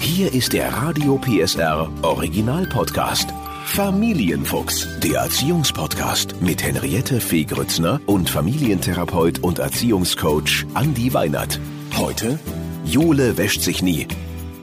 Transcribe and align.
Hier 0.00 0.32
ist 0.32 0.52
der 0.52 0.72
Radio 0.72 1.18
PSR 1.18 1.90
Original 2.02 2.66
Podcast. 2.66 3.30
Familienfuchs, 3.64 4.86
der 5.00 5.20
Erziehungspodcast 5.22 6.40
mit 6.40 6.62
Henriette 6.62 7.20
Fee 7.20 7.44
Grützner 7.44 8.00
und 8.06 8.30
Familientherapeut 8.30 9.40
und 9.40 9.58
Erziehungscoach 9.58 10.64
Andi 10.74 11.12
Weinert. 11.12 11.58
Heute 11.96 12.38
Jule 12.84 13.36
wäscht 13.36 13.62
sich 13.62 13.82
nie. 13.82 14.06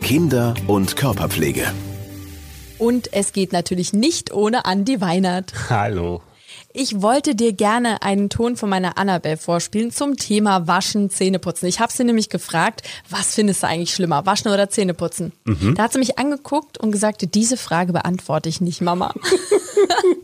Kinder- 0.02 0.54
und 0.68 0.96
Körperpflege. 0.96 1.66
Und 2.78 3.14
es 3.14 3.34
geht 3.34 3.52
natürlich 3.54 3.94
nicht 3.94 4.34
ohne 4.34 4.66
Andi 4.66 5.02
Weinert. 5.02 5.54
Hallo. 5.70 6.22
Ich 6.76 7.04
wollte 7.04 7.36
dir 7.36 7.54
gerne 7.54 8.02
einen 8.02 8.32
Ton 8.32 8.58
von 8.58 8.68
meiner 8.68 8.98
Annabelle 8.98 9.38
vorspielen 9.38 9.92
zum 9.92 10.18
Thema 10.18 10.66
Waschen, 10.68 11.12
Zähneputzen. 11.12 11.70
Ich 11.70 11.80
habe 11.80 11.94
sie 11.94 12.04
nämlich 12.04 12.30
gefragt, 12.30 12.82
was 13.08 13.36
findest 13.36 13.62
du 13.62 13.68
eigentlich 13.68 13.94
schlimmer, 13.94 14.26
Waschen 14.26 14.52
oder 14.52 14.72
Zähneputzen? 14.72 15.34
Mhm. 15.46 15.76
Da 15.76 15.84
hat 15.84 15.94
sie 15.94 16.00
mich 16.00 16.18
angeguckt 16.18 16.80
und 16.80 16.92
gesagt, 16.92 17.36
diese 17.36 17.58
Frage 17.58 17.94
beantworte 17.94 18.50
ich 18.50 18.60
nicht, 18.60 18.82
Mama. 18.82 19.14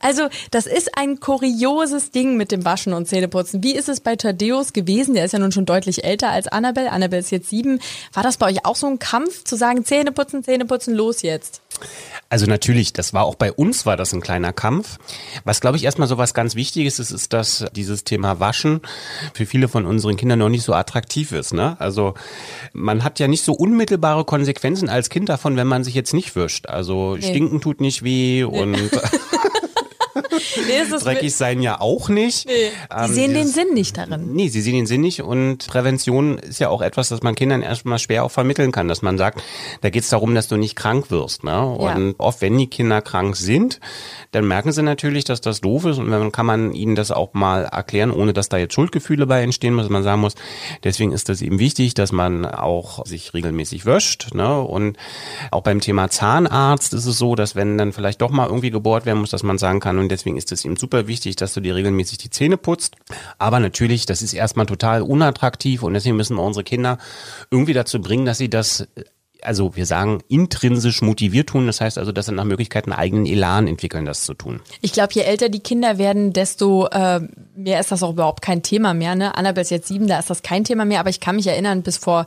also, 0.00 0.28
das 0.50 0.66
ist 0.66 0.96
ein 0.96 1.20
kurioses 1.20 2.10
Ding 2.10 2.36
mit 2.36 2.52
dem 2.52 2.64
Waschen 2.64 2.92
und 2.92 3.06
Zähneputzen. 3.06 3.62
Wie 3.62 3.74
ist 3.74 3.88
es 3.88 4.00
bei 4.00 4.16
Thaddeus 4.16 4.72
gewesen? 4.72 5.14
Der 5.14 5.24
ist 5.24 5.32
ja 5.32 5.38
nun 5.38 5.52
schon 5.52 5.66
deutlich 5.66 6.04
älter 6.04 6.30
als 6.30 6.48
Annabelle. 6.48 6.92
Annabelle 6.92 7.20
ist 7.20 7.30
jetzt 7.30 7.50
sieben. 7.50 7.80
War 8.12 8.22
das 8.22 8.36
bei 8.36 8.46
euch 8.46 8.64
auch 8.64 8.76
so 8.76 8.86
ein 8.86 8.98
Kampf, 8.98 9.44
zu 9.44 9.56
sagen, 9.56 9.84
Zähneputzen, 9.84 10.44
Zähneputzen, 10.44 10.94
los 10.94 11.22
jetzt? 11.22 11.62
Also 12.30 12.46
natürlich, 12.46 12.92
das 12.92 13.12
war 13.12 13.24
auch 13.24 13.34
bei 13.34 13.52
uns 13.52 13.86
war 13.86 13.96
das 13.96 14.12
ein 14.12 14.20
kleiner 14.20 14.52
Kampf. 14.52 14.98
Was 15.44 15.60
glaube 15.60 15.76
ich 15.76 15.84
erstmal 15.84 16.08
so 16.08 16.18
was 16.18 16.34
ganz 16.34 16.54
Wichtiges 16.54 16.98
ist, 16.98 17.10
ist, 17.10 17.32
dass 17.32 17.64
dieses 17.74 18.04
Thema 18.04 18.40
Waschen 18.40 18.80
für 19.34 19.46
viele 19.46 19.68
von 19.68 19.86
unseren 19.86 20.16
Kindern 20.16 20.38
noch 20.40 20.48
nicht 20.48 20.64
so 20.64 20.72
attraktiv 20.72 21.32
ist. 21.32 21.52
Ne? 21.52 21.76
Also 21.78 22.14
man 22.72 23.04
hat 23.04 23.20
ja 23.20 23.28
nicht 23.28 23.44
so 23.44 23.52
unmittelbare 23.52 24.24
Konsequenzen 24.24 24.88
als 24.88 25.10
Kind 25.10 25.28
davon, 25.28 25.56
wenn 25.56 25.66
man 25.66 25.84
sich 25.84 25.94
jetzt 25.94 26.14
nicht 26.14 26.34
wischt. 26.34 26.66
Also 26.66 27.16
nee. 27.16 27.22
stinken 27.22 27.60
tut 27.60 27.80
nicht 27.80 28.02
weh 28.02 28.44
und 28.44 28.90
nee, 30.66 30.98
dreckig 30.98 31.34
sein 31.34 31.62
ja 31.62 31.80
auch 31.80 32.08
nicht. 32.08 32.46
Nee. 32.46 32.70
Ähm, 32.94 33.06
sie 33.08 33.14
sehen 33.14 33.34
den 33.34 33.46
Sinn 33.46 33.74
nicht 33.74 33.96
darin. 33.96 34.32
Nee, 34.32 34.48
sie 34.48 34.60
sehen 34.60 34.74
den 34.74 34.86
Sinn 34.86 35.00
nicht 35.00 35.22
und 35.22 35.66
Prävention 35.66 36.38
ist 36.38 36.60
ja 36.60 36.68
auch 36.68 36.82
etwas, 36.82 37.08
das 37.08 37.22
man 37.22 37.34
Kindern 37.34 37.62
erstmal 37.62 37.98
schwer 37.98 38.24
auch 38.24 38.30
vermitteln 38.30 38.72
kann, 38.72 38.88
dass 38.88 39.02
man 39.02 39.18
sagt, 39.18 39.42
da 39.80 39.90
geht 39.90 40.02
es 40.02 40.10
darum, 40.10 40.34
dass 40.34 40.48
du 40.48 40.56
nicht 40.56 40.76
krank 40.76 41.10
wirst. 41.10 41.44
Ne? 41.44 41.64
Und 41.64 42.08
ja. 42.08 42.14
oft, 42.18 42.40
wenn 42.40 42.56
die 42.56 42.68
Kinder 42.68 43.02
krank 43.02 43.36
sind, 43.36 43.80
dann 44.32 44.46
merken 44.46 44.72
sie 44.72 44.82
natürlich, 44.82 45.24
dass 45.24 45.40
das 45.40 45.60
doof 45.60 45.84
ist 45.84 45.98
und 45.98 46.10
dann 46.10 46.32
kann 46.32 46.46
man 46.46 46.72
ihnen 46.72 46.94
das 46.94 47.10
auch 47.10 47.34
mal 47.34 47.64
erklären, 47.64 48.10
ohne 48.10 48.32
dass 48.32 48.48
da 48.48 48.56
jetzt 48.56 48.74
Schuldgefühle 48.74 49.26
bei 49.26 49.42
entstehen, 49.42 49.76
was 49.76 49.88
man 49.88 50.02
sagen 50.02 50.20
muss. 50.20 50.34
Deswegen 50.82 51.12
ist 51.12 51.28
das 51.28 51.42
eben 51.42 51.58
wichtig, 51.58 51.94
dass 51.94 52.12
man 52.12 52.44
auch 52.44 53.04
sich 53.06 53.34
regelmäßig 53.34 53.86
wäscht. 53.86 54.34
Ne? 54.34 54.60
Und 54.60 54.96
auch 55.50 55.62
beim 55.62 55.80
Thema 55.80 56.10
Zahnarzt 56.10 56.94
ist 56.94 57.06
es 57.06 57.18
so, 57.18 57.34
dass 57.34 57.54
wenn 57.54 57.78
dann 57.78 57.92
vielleicht 57.92 58.20
doch 58.20 58.30
mal 58.30 58.46
irgendwie 58.46 58.70
gebohrt 58.70 59.06
werden 59.06 59.20
muss, 59.20 59.30
dass 59.30 59.42
man 59.42 59.58
sagen 59.58 59.80
kann, 59.80 59.98
und 59.98 60.08
deswegen 60.08 60.36
ist 60.36 60.43
es 60.52 60.64
eben 60.64 60.76
super 60.76 61.06
wichtig, 61.06 61.36
dass 61.36 61.54
du 61.54 61.60
dir 61.60 61.74
regelmäßig 61.74 62.18
die 62.18 62.30
Zähne 62.30 62.56
putzt. 62.56 62.96
Aber 63.38 63.60
natürlich, 63.60 64.06
das 64.06 64.22
ist 64.22 64.32
erstmal 64.32 64.66
total 64.66 65.02
unattraktiv 65.02 65.82
und 65.82 65.94
deswegen 65.94 66.16
müssen 66.16 66.36
wir 66.36 66.42
unsere 66.42 66.64
Kinder 66.64 66.98
irgendwie 67.50 67.72
dazu 67.72 68.00
bringen, 68.00 68.26
dass 68.26 68.38
sie 68.38 68.50
das 68.50 68.86
also 69.44 69.76
wir 69.76 69.86
sagen, 69.86 70.22
intrinsisch 70.28 71.02
motiviert 71.02 71.50
tun. 71.50 71.66
Das 71.66 71.80
heißt 71.80 71.98
also, 71.98 72.12
dass 72.12 72.26
sie 72.26 72.32
nach 72.32 72.44
Möglichkeit 72.44 72.84
einen 72.84 72.94
eigenen 72.94 73.26
Elan 73.26 73.68
entwickeln, 73.68 74.04
das 74.04 74.24
zu 74.24 74.34
tun. 74.34 74.60
Ich 74.80 74.92
glaube, 74.92 75.12
je 75.12 75.22
älter 75.22 75.48
die 75.48 75.60
Kinder 75.60 75.98
werden, 75.98 76.32
desto 76.32 76.86
äh, 76.86 77.20
mehr 77.54 77.80
ist 77.80 77.92
das 77.92 78.02
auch 78.02 78.12
überhaupt 78.12 78.42
kein 78.42 78.62
Thema 78.62 78.94
mehr. 78.94 79.14
Ne? 79.14 79.36
Annabelle 79.36 79.62
ist 79.62 79.70
jetzt 79.70 79.88
sieben, 79.88 80.06
da 80.06 80.18
ist 80.18 80.30
das 80.30 80.42
kein 80.42 80.64
Thema 80.64 80.84
mehr. 80.84 81.00
Aber 81.00 81.10
ich 81.10 81.20
kann 81.20 81.36
mich 81.36 81.46
erinnern, 81.46 81.82
bis 81.82 81.98
vor 81.98 82.24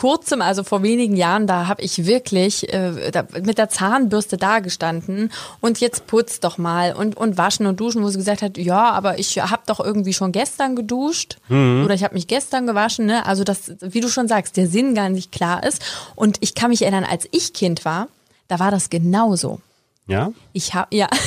kurzem, 0.00 0.40
also 0.40 0.64
vor 0.64 0.82
wenigen 0.82 1.14
Jahren, 1.14 1.46
da 1.46 1.66
habe 1.66 1.82
ich 1.82 2.06
wirklich 2.06 2.72
äh, 2.72 3.10
da, 3.10 3.26
mit 3.42 3.58
der 3.58 3.68
Zahnbürste 3.68 4.38
da 4.38 4.60
gestanden 4.60 5.30
und 5.60 5.78
jetzt 5.78 6.06
putz 6.06 6.40
doch 6.40 6.56
mal 6.56 6.94
und, 6.94 7.18
und 7.18 7.36
waschen 7.36 7.66
und 7.66 7.78
duschen, 7.78 8.02
wo 8.02 8.08
sie 8.08 8.16
gesagt 8.16 8.40
hat, 8.40 8.56
ja, 8.56 8.92
aber 8.92 9.18
ich 9.18 9.38
habe 9.38 9.60
doch 9.66 9.78
irgendwie 9.78 10.14
schon 10.14 10.32
gestern 10.32 10.74
geduscht 10.74 11.36
mhm. 11.48 11.82
oder 11.84 11.92
ich 11.92 12.02
habe 12.02 12.14
mich 12.14 12.26
gestern 12.28 12.66
gewaschen. 12.66 13.04
Ne? 13.04 13.26
Also 13.26 13.44
das, 13.44 13.72
wie 13.80 14.00
du 14.00 14.08
schon 14.08 14.26
sagst, 14.26 14.56
der 14.56 14.68
Sinn 14.68 14.94
gar 14.94 15.10
nicht 15.10 15.32
klar 15.32 15.62
ist. 15.64 15.82
Und 16.14 16.38
ich 16.40 16.54
kann 16.54 16.70
mich 16.70 16.80
erinnern, 16.80 17.04
als 17.04 17.28
ich 17.30 17.52
Kind 17.52 17.84
war, 17.84 18.08
da 18.48 18.58
war 18.58 18.70
das 18.70 18.88
genauso. 18.88 19.60
Ja? 20.06 20.32
Ich 20.54 20.72
habe, 20.72 20.96
ja. 20.96 21.08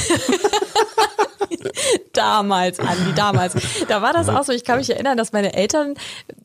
damals, 2.13 2.79
Andi, 2.79 3.13
damals. 3.15 3.55
Da 3.87 4.01
war 4.01 4.13
das 4.13 4.29
auch 4.29 4.43
so, 4.43 4.53
ich 4.53 4.63
kann 4.63 4.77
mich 4.77 4.89
erinnern, 4.89 5.17
dass 5.17 5.33
meine 5.33 5.53
Eltern, 5.53 5.95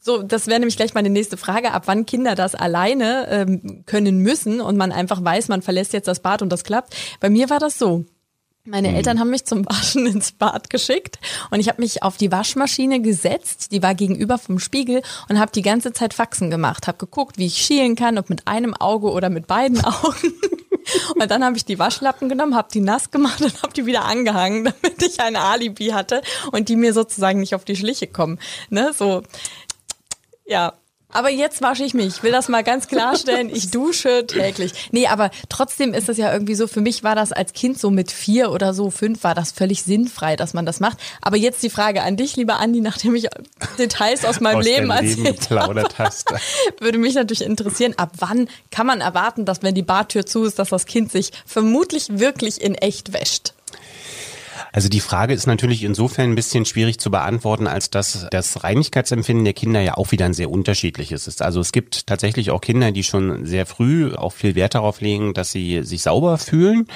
so, 0.00 0.22
das 0.22 0.46
wäre 0.46 0.58
nämlich 0.58 0.76
gleich 0.76 0.94
meine 0.94 1.10
nächste 1.10 1.36
Frage, 1.36 1.72
ab 1.72 1.84
wann 1.86 2.06
Kinder 2.06 2.34
das 2.34 2.54
alleine 2.54 3.28
ähm, 3.30 3.84
können 3.86 4.18
müssen 4.18 4.60
und 4.60 4.76
man 4.76 4.92
einfach 4.92 5.22
weiß, 5.22 5.48
man 5.48 5.62
verlässt 5.62 5.92
jetzt 5.92 6.08
das 6.08 6.20
Bad 6.20 6.42
und 6.42 6.50
das 6.50 6.64
klappt. 6.64 6.94
Bei 7.20 7.30
mir 7.30 7.50
war 7.50 7.60
das 7.60 7.78
so. 7.78 8.04
Meine 8.64 8.94
Eltern 8.94 9.18
haben 9.18 9.30
mich 9.30 9.46
zum 9.46 9.64
Waschen 9.64 10.06
ins 10.14 10.32
Bad 10.32 10.68
geschickt 10.68 11.18
und 11.50 11.60
ich 11.60 11.68
habe 11.68 11.80
mich 11.80 12.02
auf 12.02 12.18
die 12.18 12.30
Waschmaschine 12.30 13.00
gesetzt, 13.00 13.72
die 13.72 13.82
war 13.82 13.94
gegenüber 13.94 14.36
vom 14.36 14.58
Spiegel 14.58 15.02
und 15.28 15.38
habe 15.38 15.52
die 15.52 15.62
ganze 15.62 15.92
Zeit 15.92 16.12
Faxen 16.12 16.50
gemacht, 16.50 16.86
habe 16.86 16.98
geguckt, 16.98 17.38
wie 17.38 17.46
ich 17.46 17.56
schielen 17.56 17.96
kann, 17.96 18.18
ob 18.18 18.28
mit 18.28 18.46
einem 18.46 18.74
Auge 18.74 19.10
oder 19.10 19.30
mit 19.30 19.46
beiden 19.46 19.82
Augen. 19.84 20.32
Und 21.14 21.30
dann 21.30 21.44
habe 21.44 21.56
ich 21.56 21.64
die 21.64 21.78
Waschlappen 21.78 22.28
genommen, 22.28 22.54
habe 22.54 22.68
die 22.72 22.80
nass 22.80 23.10
gemacht 23.10 23.40
und 23.40 23.62
habe 23.62 23.72
die 23.72 23.86
wieder 23.86 24.04
angehangen, 24.04 24.64
damit 24.82 25.02
ich 25.02 25.20
ein 25.20 25.36
Alibi 25.36 25.88
hatte 25.88 26.22
und 26.52 26.68
die 26.68 26.76
mir 26.76 26.92
sozusagen 26.92 27.40
nicht 27.40 27.54
auf 27.54 27.64
die 27.64 27.76
Schliche 27.76 28.06
kommen. 28.06 28.38
Ne, 28.70 28.92
so. 28.96 29.22
Ja, 30.46 30.74
aber 31.10 31.30
jetzt 31.30 31.62
wasche 31.62 31.84
ich 31.84 31.94
mich. 31.94 32.06
Ich 32.06 32.22
will 32.22 32.32
das 32.32 32.48
mal 32.48 32.62
ganz 32.62 32.86
klarstellen. 32.86 33.48
Ich 33.48 33.70
dusche 33.72 34.26
täglich. 34.26 34.72
Nee, 34.92 35.06
aber 35.06 35.30
trotzdem 35.48 35.94
ist 35.94 36.08
es 36.08 36.18
ja 36.18 36.32
irgendwie 36.32 36.54
so, 36.54 36.66
für 36.66 36.82
mich 36.82 37.02
war 37.02 37.14
das 37.14 37.32
als 37.32 37.54
Kind 37.54 37.78
so 37.78 37.90
mit 37.90 38.10
vier 38.12 38.52
oder 38.52 38.74
so, 38.74 38.90
fünf, 38.90 39.24
war 39.24 39.34
das 39.34 39.52
völlig 39.52 39.82
sinnfrei, 39.82 40.36
dass 40.36 40.52
man 40.52 40.66
das 40.66 40.80
macht. 40.80 40.98
Aber 41.22 41.36
jetzt 41.36 41.62
die 41.62 41.70
Frage 41.70 42.02
an 42.02 42.16
dich, 42.16 42.36
lieber 42.36 42.58
Andi, 42.58 42.80
nachdem 42.80 43.14
ich 43.14 43.28
Details 43.78 44.24
aus 44.24 44.40
meinem 44.40 44.58
aus 44.58 44.64
Leben 44.64 44.90
erzählt 44.90 45.50
habe, 45.50 45.84
würde 46.78 46.98
mich 46.98 47.14
natürlich 47.14 47.42
interessieren, 47.42 47.94
ab 47.96 48.12
wann 48.18 48.48
kann 48.70 48.86
man 48.86 49.00
erwarten, 49.00 49.44
dass 49.44 49.62
wenn 49.62 49.74
die 49.74 49.82
Badtür 49.82 50.26
zu 50.26 50.44
ist, 50.44 50.58
dass 50.58 50.68
das 50.68 50.84
Kind 50.84 51.10
sich 51.10 51.32
vermutlich 51.46 52.18
wirklich 52.18 52.60
in 52.60 52.74
echt 52.74 53.12
wäscht? 53.12 53.54
Also 54.72 54.88
die 54.88 55.00
Frage 55.00 55.34
ist 55.34 55.46
natürlich 55.46 55.82
insofern 55.84 56.30
ein 56.30 56.34
bisschen 56.34 56.64
schwierig 56.64 56.98
zu 56.98 57.10
beantworten, 57.10 57.66
als 57.66 57.90
dass 57.90 58.26
das 58.30 58.62
Reinigkeitsempfinden 58.64 59.44
der 59.44 59.54
Kinder 59.54 59.80
ja 59.80 59.96
auch 59.96 60.12
wieder 60.12 60.26
ein 60.26 60.34
sehr 60.34 60.50
unterschiedliches 60.50 61.26
ist. 61.26 61.42
Also 61.42 61.60
es 61.60 61.72
gibt 61.72 62.06
tatsächlich 62.06 62.50
auch 62.50 62.60
Kinder, 62.60 62.92
die 62.92 63.02
schon 63.02 63.46
sehr 63.46 63.66
früh 63.66 64.14
auch 64.14 64.32
viel 64.32 64.54
Wert 64.54 64.74
darauf 64.74 65.00
legen, 65.00 65.34
dass 65.34 65.50
sie 65.50 65.82
sich 65.82 66.02
sauber 66.02 66.38
fühlen, 66.38 66.86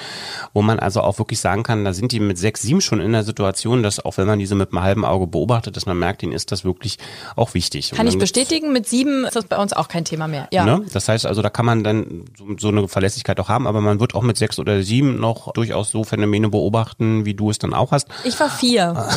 wo 0.53 0.63
man 0.63 0.79
also 0.79 1.01
auch 1.01 1.19
wirklich 1.19 1.41
sagen 1.41 1.63
kann, 1.63 1.85
da 1.85 1.93
sind 1.93 2.13
die 2.13 2.21
mit 2.21 2.39
sechs, 2.39 2.63
sieben 2.63 2.81
schon 2.81 3.01
in 3.01 3.13
der 3.13 3.23
Situation, 3.23 3.83
dass 3.83 4.05
auch 4.05 4.17
wenn 4.19 4.27
man 4.27 4.39
diese 4.39 4.55
mit 4.55 4.73
einem 4.73 4.83
halben 4.83 5.05
Auge 5.05 5.27
beobachtet, 5.27 5.77
dass 5.77 5.87
man 5.87 5.99
merkt, 5.99 6.23
ihnen 6.23 6.33
ist 6.33 6.53
das 6.53 6.65
wirklich 6.65 6.99
auch 7.37 7.55
wichtig. 7.55 7.93
Kann 7.93 8.07
ich 8.07 8.19
bestätigen, 8.19 8.73
mit 8.73 8.87
sieben 8.87 9.25
ist 9.25 9.37
das 9.37 9.45
bei 9.45 9.57
uns 9.57 9.73
auch 9.73 9.89
kein 9.89 10.05
Thema 10.05 10.29
mehr. 10.29 10.49
Ja. 10.53 10.65
Ne? 10.65 10.85
Das 10.93 11.09
heißt 11.09 11.27
also, 11.27 11.43
da 11.43 11.51
kann 11.51 11.67
man 11.67 11.85
dann 11.85 12.25
so, 12.37 12.47
so 12.59 12.69
eine 12.69 12.89
Verlässlichkeit 12.89 13.41
auch 13.41 13.49
haben, 13.49 13.67
aber 13.67 13.81
man 13.81 14.01
wird 14.01 14.15
auch 14.15 14.23
mit 14.23 14.37
sechs 14.37 14.59
oder 14.59 14.83
sieben 14.83 15.19
noch 15.19 15.53
durchaus 15.53 15.91
so 15.91 16.05
Phänomene 16.05 16.49
beobachten, 16.49 17.25
wie 17.25 17.35
du 17.35 17.51
es 17.51 17.59
dann 17.63 17.75
auch 17.75 17.93
hast. 17.93 18.09
Ich 18.25 18.39
war 18.39 18.51
vier. 18.51 19.09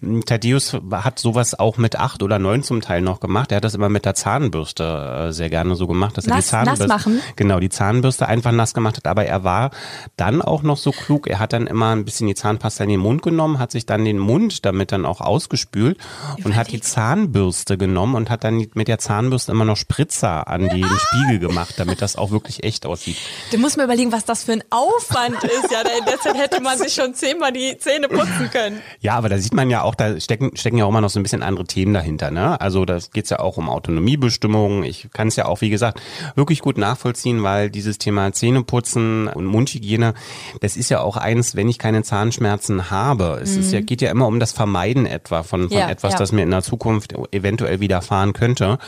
Thaddeus 0.00 0.76
hat 0.92 1.18
sowas 1.18 1.58
auch 1.58 1.76
mit 1.76 1.96
acht 1.96 2.22
oder 2.22 2.38
neun 2.38 2.62
zum 2.62 2.80
Teil 2.80 3.00
noch 3.00 3.18
gemacht. 3.18 3.50
Er 3.50 3.56
hat 3.56 3.64
das 3.64 3.74
immer 3.74 3.88
mit 3.88 4.04
der 4.04 4.14
Zahnbürste 4.14 5.28
äh, 5.28 5.32
sehr 5.32 5.50
gerne 5.50 5.74
so 5.74 5.88
gemacht, 5.88 6.16
dass 6.16 6.26
nass, 6.26 6.36
er 6.36 6.40
die 6.40 6.46
Zahnbürste, 6.48 6.86
nass 6.86 7.06
machen. 7.06 7.20
genau, 7.34 7.58
die 7.58 7.68
Zahnbürste 7.68 8.28
einfach 8.28 8.52
nass 8.52 8.74
gemacht 8.74 8.96
hat. 8.96 9.08
Aber 9.08 9.24
er 9.24 9.42
war 9.42 9.72
dann 10.16 10.40
auch 10.40 10.62
noch 10.62 10.76
so 10.76 10.92
klug. 10.92 11.26
Er 11.26 11.40
hat 11.40 11.52
dann 11.52 11.66
immer 11.66 11.90
ein 11.90 12.04
bisschen 12.04 12.28
die 12.28 12.36
Zahnpasta 12.36 12.84
in 12.84 12.90
den 12.90 13.00
Mund 13.00 13.22
genommen, 13.22 13.58
hat 13.58 13.72
sich 13.72 13.86
dann 13.86 14.04
den 14.04 14.18
Mund 14.18 14.64
damit 14.64 14.92
dann 14.92 15.04
auch 15.04 15.20
ausgespült 15.20 15.98
und 16.44 16.54
hat 16.54 16.70
die 16.70 16.80
Zahnbürste 16.80 17.76
genommen 17.76 18.14
und 18.14 18.30
hat 18.30 18.44
dann 18.44 18.66
mit 18.74 18.86
der 18.86 18.98
Zahnbürste 18.98 19.50
immer 19.50 19.64
noch 19.64 19.76
Spritzer 19.76 20.46
an 20.46 20.68
den 20.68 20.86
Spiegel 20.86 21.40
gemacht, 21.40 21.74
damit 21.76 22.02
das 22.02 22.14
auch 22.14 22.30
wirklich 22.30 22.62
echt 22.62 22.86
aussieht. 22.86 23.16
Du 23.50 23.58
musst 23.58 23.76
mir 23.76 23.84
überlegen, 23.84 24.12
was 24.12 24.24
das 24.24 24.44
für 24.44 24.52
ein 24.52 24.62
Aufwand 24.70 25.42
ist. 25.42 25.72
Ja, 25.72 25.80
in 25.80 26.04
der 26.04 26.20
Zeit 26.20 26.36
hätte 26.36 26.60
man 26.60 26.78
sich 26.78 26.94
schon 26.94 27.14
zehnmal 27.14 27.52
die 27.52 27.76
Zähne 27.78 28.08
putzen 28.08 28.48
können. 28.52 28.80
Ja, 29.00 29.14
aber 29.14 29.28
da 29.28 29.38
sieht 29.38 29.54
man 29.54 29.70
ja 29.70 29.82
auch, 29.82 29.87
da 29.94 30.18
stecken, 30.20 30.56
stecken 30.56 30.78
ja 30.78 30.84
auch 30.84 30.90
immer 30.90 31.00
noch 31.00 31.10
so 31.10 31.18
ein 31.20 31.22
bisschen 31.22 31.42
andere 31.42 31.64
Themen 31.64 31.94
dahinter. 31.94 32.30
Ne? 32.30 32.60
Also 32.60 32.84
da 32.84 32.98
geht's 33.12 33.30
ja 33.30 33.40
auch 33.40 33.56
um 33.56 33.68
Autonomiebestimmungen. 33.68 34.84
Ich 34.84 35.08
kann 35.12 35.28
es 35.28 35.36
ja 35.36 35.46
auch, 35.46 35.60
wie 35.60 35.70
gesagt, 35.70 36.00
wirklich 36.34 36.60
gut 36.60 36.78
nachvollziehen, 36.78 37.42
weil 37.42 37.70
dieses 37.70 37.98
Thema 37.98 38.32
Zähneputzen 38.32 39.28
und 39.28 39.46
Mundhygiene, 39.46 40.14
das 40.60 40.76
ist 40.76 40.88
ja 40.90 41.00
auch 41.00 41.16
eins, 41.16 41.54
wenn 41.56 41.68
ich 41.68 41.78
keine 41.78 42.02
Zahnschmerzen 42.02 42.90
habe. 42.90 43.40
Es 43.42 43.54
mhm. 43.54 43.60
ist 43.60 43.72
ja, 43.72 43.80
mhm. 43.80 43.86
geht 43.86 44.02
ja 44.02 44.10
immer 44.10 44.26
um 44.26 44.40
das 44.40 44.52
Vermeiden 44.52 45.06
etwa 45.06 45.42
von, 45.42 45.68
von 45.68 45.78
ja, 45.78 45.88
etwas, 45.88 46.14
ja. 46.14 46.18
das 46.18 46.32
mir 46.32 46.42
in 46.42 46.50
der 46.50 46.62
Zukunft 46.62 47.14
eventuell 47.32 47.80
widerfahren 47.80 48.32
könnte. 48.32 48.78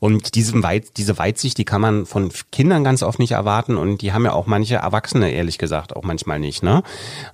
Und 0.00 0.34
diesem 0.34 0.62
Weit, 0.62 0.96
diese 0.96 1.18
Weitsicht, 1.18 1.58
die 1.58 1.64
kann 1.64 1.80
man 1.80 2.06
von 2.06 2.30
Kindern 2.52 2.84
ganz 2.84 3.02
oft 3.02 3.18
nicht 3.18 3.32
erwarten 3.32 3.76
und 3.76 4.02
die 4.02 4.12
haben 4.12 4.24
ja 4.24 4.32
auch 4.32 4.46
manche 4.46 4.76
Erwachsene, 4.76 5.30
ehrlich 5.30 5.58
gesagt, 5.58 5.96
auch 5.96 6.02
manchmal 6.02 6.38
nicht. 6.38 6.62
Ne? 6.62 6.82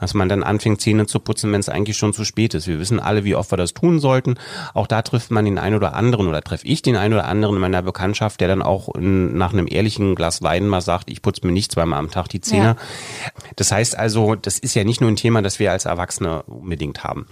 Dass 0.01 0.15
man 0.15 0.29
dann 0.29 0.43
anfängt, 0.43 0.81
Zähne 0.81 1.07
zu 1.07 1.21
putzen, 1.21 1.53
wenn 1.53 1.61
es 1.61 1.69
eigentlich 1.69 1.97
schon 1.97 2.13
zu 2.13 2.25
spät 2.25 2.55
ist. 2.55 2.67
Wir 2.67 2.79
wissen 2.79 3.01
alle, 3.01 3.10
alle, 3.11 3.25
wie 3.25 3.35
oft 3.35 3.51
wir 3.51 3.57
das 3.57 3.75
tun 3.75 3.99
sollten. 3.99 4.37
Auch 4.73 4.87
da 4.87 5.03
trifft 5.03 5.33
man 5.33 5.45
den 5.45 5.59
einen 5.59 5.75
oder 5.75 5.95
anderen 5.95 6.29
oder 6.29 6.43
treffe 6.43 6.67
ich 6.67 6.81
den 6.81 6.97
einen 6.97 7.15
oder 7.15 7.27
anderen 7.27 7.57
in 7.57 7.61
meiner 7.61 7.83
Bekanntschaft, 7.83 8.41
der 8.41 8.49
dann 8.49 8.63
auch 8.63 8.95
in, 8.95 9.37
nach 9.37 9.53
einem 9.53 9.67
ehrlichen 9.69 10.15
Glas 10.15 10.43
Wein 10.43 10.69
mal 10.69 10.81
sagt, 10.81 11.11
ich 11.11 11.23
putze 11.23 11.45
mir 11.45 11.53
nicht 11.53 11.73
zweimal 11.73 11.99
am 11.99 12.11
Tag 12.11 12.29
die 12.29 12.41
Zähne. 12.41 12.77
Ja. 13.25 13.33
Das 13.57 13.73
heißt 13.73 13.99
also, 13.99 14.37
das 14.37 14.59
ist 14.59 14.75
ja 14.75 14.85
nicht 14.85 15.01
nur 15.01 15.11
ein 15.11 15.17
Thema, 15.17 15.43
das 15.43 15.59
wir 15.59 15.73
als 15.73 15.87
Erwachsene 15.87 16.45
unbedingt 16.45 17.03
haben. 17.03 17.27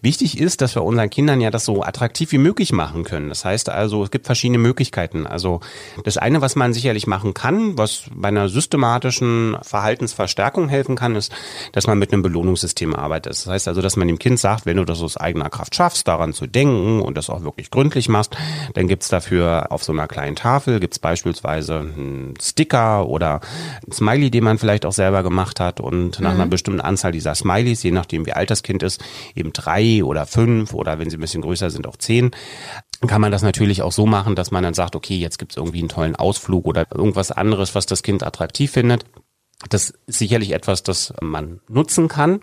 Wichtig 0.00 0.38
ist, 0.38 0.60
dass 0.60 0.76
wir 0.76 0.84
unseren 0.84 1.10
Kindern 1.10 1.40
ja 1.40 1.50
das 1.50 1.64
so 1.64 1.82
attraktiv 1.82 2.30
wie 2.30 2.38
möglich 2.38 2.72
machen 2.72 3.02
können. 3.02 3.28
Das 3.28 3.44
heißt 3.44 3.68
also, 3.68 4.04
es 4.04 4.10
gibt 4.12 4.26
verschiedene 4.26 4.58
Möglichkeiten. 4.58 5.26
Also 5.26 5.60
das 6.04 6.16
eine, 6.16 6.40
was 6.40 6.54
man 6.54 6.72
sicherlich 6.72 7.08
machen 7.08 7.34
kann, 7.34 7.76
was 7.76 8.04
bei 8.14 8.28
einer 8.28 8.48
systematischen 8.48 9.56
Verhaltensverstärkung 9.62 10.68
helfen 10.68 10.94
kann, 10.94 11.16
ist, 11.16 11.32
dass 11.72 11.88
man 11.88 11.98
mit 11.98 12.12
einem 12.12 12.22
Belohnungssystem 12.22 12.94
arbeitet. 12.94 13.32
Das 13.32 13.46
heißt 13.46 13.66
also, 13.66 13.82
dass 13.82 13.96
man 13.96 14.06
dem 14.06 14.18
Kind 14.18 14.38
sagt, 14.38 14.66
wenn 14.66 14.76
du 14.76 14.84
das 14.84 15.02
aus 15.02 15.16
eigener 15.24 15.50
Kraft 15.50 15.74
schaffst, 15.74 16.06
daran 16.06 16.32
zu 16.32 16.46
denken 16.46 17.00
und 17.00 17.16
das 17.16 17.30
auch 17.30 17.42
wirklich 17.42 17.70
gründlich 17.70 18.08
machst, 18.08 18.36
dann 18.74 18.86
gibt's 18.86 19.08
dafür 19.08 19.66
auf 19.70 19.82
so 19.82 19.92
einer 19.92 20.06
kleinen 20.06 20.36
Tafel, 20.36 20.78
gibt's 20.78 20.98
beispielsweise 20.98 21.80
einen 21.80 22.34
Sticker 22.40 23.08
oder 23.08 23.40
ein 23.86 23.92
Smiley, 23.92 24.30
den 24.30 24.44
man 24.44 24.58
vielleicht 24.58 24.86
auch 24.86 24.92
selber 24.92 25.22
gemacht 25.22 25.58
hat 25.60 25.80
und 25.80 26.20
nach 26.20 26.34
mhm. 26.34 26.40
einer 26.40 26.50
bestimmten 26.50 26.80
Anzahl 26.80 27.12
dieser 27.12 27.34
Smileys, 27.34 27.82
je 27.82 27.90
nachdem 27.90 28.26
wie 28.26 28.32
alt 28.32 28.50
das 28.50 28.62
Kind 28.62 28.82
ist, 28.82 29.02
eben 29.34 29.52
drei 29.52 30.04
oder 30.04 30.26
fünf 30.26 30.74
oder 30.74 30.98
wenn 30.98 31.10
sie 31.10 31.16
ein 31.16 31.20
bisschen 31.20 31.42
größer 31.42 31.70
sind 31.70 31.86
auch 31.86 31.96
zehn, 31.96 32.30
kann 33.06 33.20
man 33.20 33.32
das 33.32 33.42
natürlich 33.42 33.82
auch 33.82 33.92
so 33.92 34.06
machen, 34.06 34.34
dass 34.34 34.50
man 34.50 34.62
dann 34.62 34.74
sagt, 34.74 34.96
okay, 34.96 35.16
jetzt 35.16 35.38
gibt's 35.38 35.56
irgendwie 35.56 35.80
einen 35.80 35.88
tollen 35.88 36.16
Ausflug 36.16 36.66
oder 36.66 36.86
irgendwas 36.94 37.30
anderes, 37.30 37.74
was 37.74 37.86
das 37.86 38.02
Kind 38.02 38.22
attraktiv 38.22 38.70
findet. 38.70 39.04
Das 39.70 39.94
ist 40.06 40.18
sicherlich 40.18 40.52
etwas, 40.52 40.82
das 40.82 41.14
man 41.22 41.60
nutzen 41.68 42.08
kann. 42.08 42.40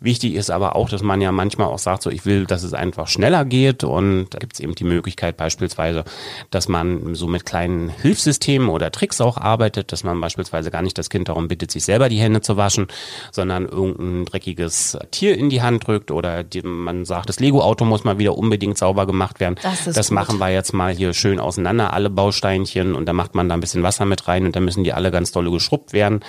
Wichtig 0.00 0.34
ist 0.34 0.50
aber 0.50 0.76
auch, 0.76 0.88
dass 0.88 1.02
man 1.02 1.20
ja 1.20 1.32
manchmal 1.32 1.68
auch 1.68 1.78
sagt, 1.78 2.02
so 2.02 2.10
ich 2.10 2.26
will, 2.26 2.46
dass 2.46 2.62
es 2.62 2.74
einfach 2.74 3.06
schneller 3.06 3.44
geht 3.44 3.84
und 3.84 4.26
da 4.30 4.38
gibt 4.38 4.54
es 4.54 4.60
eben 4.60 4.74
die 4.74 4.84
Möglichkeit 4.84 5.36
beispielsweise, 5.36 6.04
dass 6.50 6.68
man 6.68 7.14
so 7.14 7.26
mit 7.26 7.46
kleinen 7.46 7.88
Hilfssystemen 7.88 8.68
oder 8.68 8.90
Tricks 8.90 9.20
auch 9.20 9.38
arbeitet, 9.38 9.92
dass 9.92 10.04
man 10.04 10.20
beispielsweise 10.20 10.70
gar 10.70 10.82
nicht 10.82 10.98
das 10.98 11.10
Kind 11.10 11.28
darum 11.28 11.48
bittet, 11.48 11.70
sich 11.70 11.84
selber 11.84 12.08
die 12.08 12.18
Hände 12.18 12.42
zu 12.42 12.56
waschen, 12.56 12.88
sondern 13.32 13.66
irgendein 13.66 14.26
dreckiges 14.26 14.98
Tier 15.10 15.38
in 15.38 15.50
die 15.50 15.62
Hand 15.62 15.86
drückt 15.86 16.10
oder 16.10 16.44
die, 16.44 16.62
man 16.62 17.04
sagt, 17.04 17.28
das 17.28 17.40
Lego-Auto 17.40 17.84
muss 17.84 18.04
mal 18.04 18.18
wieder 18.18 18.36
unbedingt 18.36 18.76
sauber 18.76 19.06
gemacht 19.06 19.40
werden. 19.40 19.56
Das, 19.62 19.84
das 19.84 20.10
machen 20.10 20.38
wir 20.38 20.50
jetzt 20.50 20.74
mal 20.74 20.92
hier 20.94 21.14
schön 21.14 21.40
auseinander, 21.40 21.94
alle 21.94 22.10
Bausteinchen 22.10 22.94
und 22.94 23.06
da 23.06 23.12
macht 23.12 23.34
man 23.34 23.48
da 23.48 23.54
ein 23.54 23.60
bisschen 23.60 23.82
Wasser 23.82 24.04
mit 24.04 24.28
rein 24.28 24.44
und 24.44 24.54
dann 24.54 24.64
müssen 24.64 24.84
die 24.84 24.92
alle 24.92 25.10
ganz 25.10 25.32
dolle 25.32 25.50
geschrubbt 25.50 25.92
werden. 25.92 26.20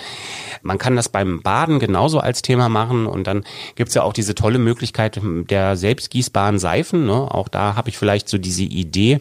Man 0.62 0.78
kann 0.78 0.96
das 0.96 1.08
beim 1.08 1.42
Baden 1.42 1.78
genauso 1.78 2.18
als 2.18 2.42
Thema 2.42 2.68
machen 2.68 3.06
und 3.06 3.26
dann 3.26 3.44
gibt's 3.74 3.94
ja 3.94 4.02
auch 4.02 4.12
diese 4.12 4.34
tolle 4.34 4.58
Möglichkeit 4.58 5.20
der 5.22 5.76
selbstgießbaren 5.76 6.58
Seifen. 6.58 7.06
Ne? 7.06 7.12
Auch 7.12 7.48
da 7.48 7.76
habe 7.76 7.88
ich 7.88 7.98
vielleicht 7.98 8.28
so 8.28 8.38
diese 8.38 8.62
Idee. 8.62 9.18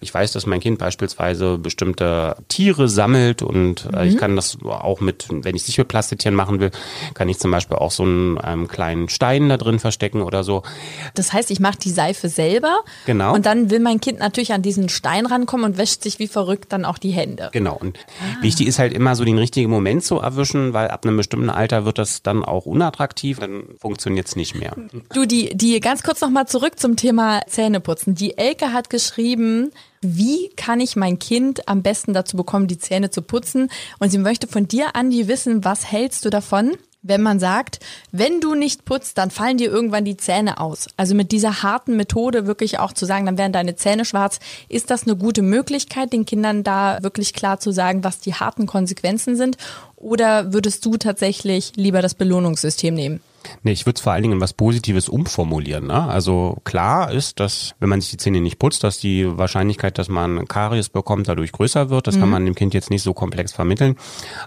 Ich 0.00 0.12
weiß, 0.12 0.32
dass 0.32 0.46
mein 0.46 0.60
Kind 0.60 0.78
beispielsweise 0.78 1.58
bestimmte 1.58 2.36
Tiere 2.48 2.88
sammelt 2.88 3.42
und 3.42 3.88
äh, 3.92 4.04
mhm. 4.04 4.10
ich 4.10 4.16
kann 4.16 4.36
das 4.36 4.58
auch 4.64 5.00
mit, 5.00 5.26
wenn 5.30 5.56
ich 5.56 5.64
sich 5.64 5.78
mit 5.78 5.88
Plastikchen 5.88 6.34
machen 6.34 6.60
will, 6.60 6.70
kann 7.14 7.28
ich 7.28 7.38
zum 7.38 7.50
Beispiel 7.50 7.76
auch 7.76 7.90
so 7.90 8.02
einen, 8.02 8.38
einen 8.38 8.62
ähm, 8.62 8.68
kleinen 8.68 9.08
Stein 9.08 9.48
da 9.48 9.56
drin 9.56 9.78
verstecken 9.78 10.22
oder 10.22 10.44
so. 10.44 10.62
Das 11.14 11.32
heißt, 11.32 11.50
ich 11.50 11.60
mache 11.60 11.78
die 11.78 11.90
Seife 11.90 12.28
selber. 12.28 12.80
Genau. 13.06 13.34
Und 13.34 13.46
dann 13.46 13.70
will 13.70 13.80
mein 13.80 14.00
Kind 14.00 14.18
natürlich 14.18 14.52
an 14.52 14.62
diesen 14.62 14.88
Stein 14.88 15.26
rankommen 15.26 15.64
und 15.64 15.78
wäscht 15.78 16.02
sich 16.02 16.18
wie 16.18 16.28
verrückt 16.28 16.72
dann 16.72 16.84
auch 16.84 16.98
die 16.98 17.10
Hände. 17.10 17.50
Genau. 17.52 17.76
Und 17.76 17.98
ah. 18.20 18.42
wichtig 18.42 18.66
ist 18.66 18.78
halt 18.78 18.92
immer 18.92 19.14
so 19.16 19.24
den 19.24 19.38
richtigen 19.38 19.70
Moment 19.70 20.04
zu 20.04 20.18
erwischen, 20.18 20.35
weil 20.72 20.88
ab 20.88 21.04
einem 21.04 21.16
bestimmten 21.16 21.50
Alter 21.50 21.84
wird 21.84 21.98
das 21.98 22.22
dann 22.22 22.44
auch 22.44 22.66
unattraktiv, 22.66 23.38
dann 23.38 23.64
funktioniert 23.78 24.26
es 24.26 24.36
nicht 24.36 24.54
mehr. 24.54 24.74
Du, 25.12 25.26
die, 25.26 25.56
die 25.56 25.80
ganz 25.80 26.02
kurz 26.02 26.20
nochmal 26.20 26.46
zurück 26.46 26.78
zum 26.78 26.96
Thema 26.96 27.40
Zähneputzen. 27.46 28.14
Die 28.14 28.38
Elke 28.38 28.72
hat 28.72 28.90
geschrieben, 28.90 29.70
wie 30.00 30.50
kann 30.56 30.80
ich 30.80 30.96
mein 30.96 31.18
Kind 31.18 31.68
am 31.68 31.82
besten 31.82 32.12
dazu 32.12 32.36
bekommen, 32.36 32.66
die 32.66 32.78
Zähne 32.78 33.10
zu 33.10 33.22
putzen? 33.22 33.70
Und 33.98 34.10
sie 34.10 34.18
möchte 34.18 34.46
von 34.46 34.68
dir, 34.68 34.94
Andi, 34.94 35.28
wissen, 35.28 35.64
was 35.64 35.90
hältst 35.90 36.24
du 36.24 36.30
davon? 36.30 36.76
wenn 37.08 37.22
man 37.22 37.38
sagt, 37.38 37.80
wenn 38.12 38.40
du 38.40 38.54
nicht 38.54 38.84
putzt, 38.84 39.18
dann 39.18 39.30
fallen 39.30 39.58
dir 39.58 39.70
irgendwann 39.70 40.04
die 40.04 40.16
Zähne 40.16 40.58
aus. 40.58 40.88
Also 40.96 41.14
mit 41.14 41.32
dieser 41.32 41.62
harten 41.62 41.96
Methode 41.96 42.46
wirklich 42.46 42.78
auch 42.78 42.92
zu 42.92 43.06
sagen, 43.06 43.26
dann 43.26 43.38
werden 43.38 43.52
deine 43.52 43.76
Zähne 43.76 44.04
schwarz. 44.04 44.40
Ist 44.68 44.90
das 44.90 45.04
eine 45.04 45.16
gute 45.16 45.42
Möglichkeit, 45.42 46.12
den 46.12 46.26
Kindern 46.26 46.64
da 46.64 46.98
wirklich 47.02 47.32
klar 47.32 47.60
zu 47.60 47.70
sagen, 47.70 48.04
was 48.04 48.20
die 48.20 48.34
harten 48.34 48.66
Konsequenzen 48.66 49.36
sind? 49.36 49.56
Oder 49.96 50.52
würdest 50.52 50.84
du 50.84 50.96
tatsächlich 50.96 51.72
lieber 51.76 52.02
das 52.02 52.14
Belohnungssystem 52.14 52.94
nehmen? 52.94 53.20
Nee, 53.62 53.72
ich 53.72 53.86
würde 53.86 53.96
es 53.96 54.02
vor 54.02 54.12
allen 54.12 54.22
Dingen 54.22 54.40
was 54.40 54.52
Positives 54.52 55.08
umformulieren. 55.08 55.86
Ne? 55.86 56.02
Also 56.02 56.58
klar 56.64 57.12
ist, 57.12 57.40
dass 57.40 57.74
wenn 57.78 57.88
man 57.88 58.00
sich 58.00 58.10
die 58.10 58.16
Zähne 58.16 58.40
nicht 58.40 58.58
putzt, 58.58 58.84
dass 58.84 58.98
die 58.98 59.38
Wahrscheinlichkeit, 59.38 59.98
dass 59.98 60.08
man 60.08 60.46
Karies 60.48 60.88
bekommt, 60.88 61.28
dadurch 61.28 61.52
größer 61.52 61.90
wird. 61.90 62.06
Das 62.06 62.16
mhm. 62.16 62.20
kann 62.20 62.30
man 62.30 62.44
dem 62.44 62.54
Kind 62.54 62.74
jetzt 62.74 62.90
nicht 62.90 63.02
so 63.02 63.14
komplex 63.14 63.52
vermitteln. 63.52 63.96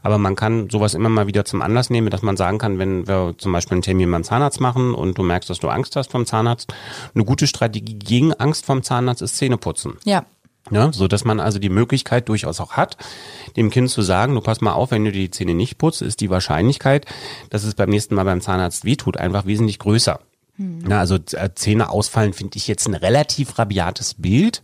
Aber 0.04 0.18
man 0.18 0.36
kann 0.36 0.69
sowas 0.69 0.94
immer 0.94 1.10
mal 1.10 1.28
wieder 1.28 1.46
zum 1.46 1.62
Anlass 1.62 1.90
nehmen, 1.90 2.10
dass 2.10 2.22
man 2.22 2.38
sagen 2.38 2.57
kann, 2.57 2.80
wenn 2.80 3.07
wir 3.07 3.36
zum 3.38 3.51
Beispiel 3.51 3.75
einen 3.75 3.81
Termin 3.81 4.12
beim 4.12 4.24
Zahnarzt 4.24 4.60
machen 4.60 4.94
und 4.94 5.18
du 5.18 5.24
merkst, 5.24 5.50
dass 5.50 5.60
du 5.60 5.69
Angst 5.69 5.96
hast 5.96 6.12
vom 6.12 6.25
Zahnarzt, 6.25 6.74
eine 7.16 7.25
gute 7.25 7.48
Strategie 7.48 7.98
gegen 7.98 8.34
Angst 8.34 8.66
vom 8.66 8.84
Zahnarzt 8.84 9.22
ist 9.22 9.38
Zähneputzen. 9.38 9.94
Ja. 10.04 10.25
Ja, 10.71 10.92
so 10.94 11.07
dass 11.07 11.25
man 11.25 11.39
also 11.39 11.60
die 11.60 11.69
Möglichkeit 11.69 12.30
durchaus 12.30 12.60
auch 12.60 12.74
hat, 12.74 12.98
dem 13.57 13.69
Kind 13.69 13.89
zu 13.89 14.01
sagen, 14.01 14.36
du 14.36 14.42
pass 14.42 14.62
mal 14.62 14.74
auf, 14.74 14.92
wenn 14.92 15.06
du 15.06 15.12
die 15.12 15.31
Zähne 15.31 15.54
nicht 15.54 15.77
putzt, 15.77 16.01
ist 16.01 16.21
die 16.21 16.30
Wahrscheinlichkeit, 16.30 17.06
dass 17.50 17.63
es 17.63 17.75
beim 17.75 17.89
nächsten 17.89 18.16
Mal 18.16 18.25
beim 18.25 18.42
Zahnarzt 18.42 18.86
wehtut, 18.86 19.18
einfach 19.18 19.45
wesentlich 19.45 19.80
größer. 19.80 20.19
Hm. 20.59 20.83
Ja, 20.89 21.00
also 21.00 21.15
äh, 21.15 21.50
Zähne 21.56 21.89
ausfallen 21.89 22.33
finde 22.33 22.57
ich 22.57 22.67
jetzt 22.67 22.85
ein 22.85 22.94
relativ 22.94 23.57
rabiates 23.57 24.15
Bild. 24.15 24.61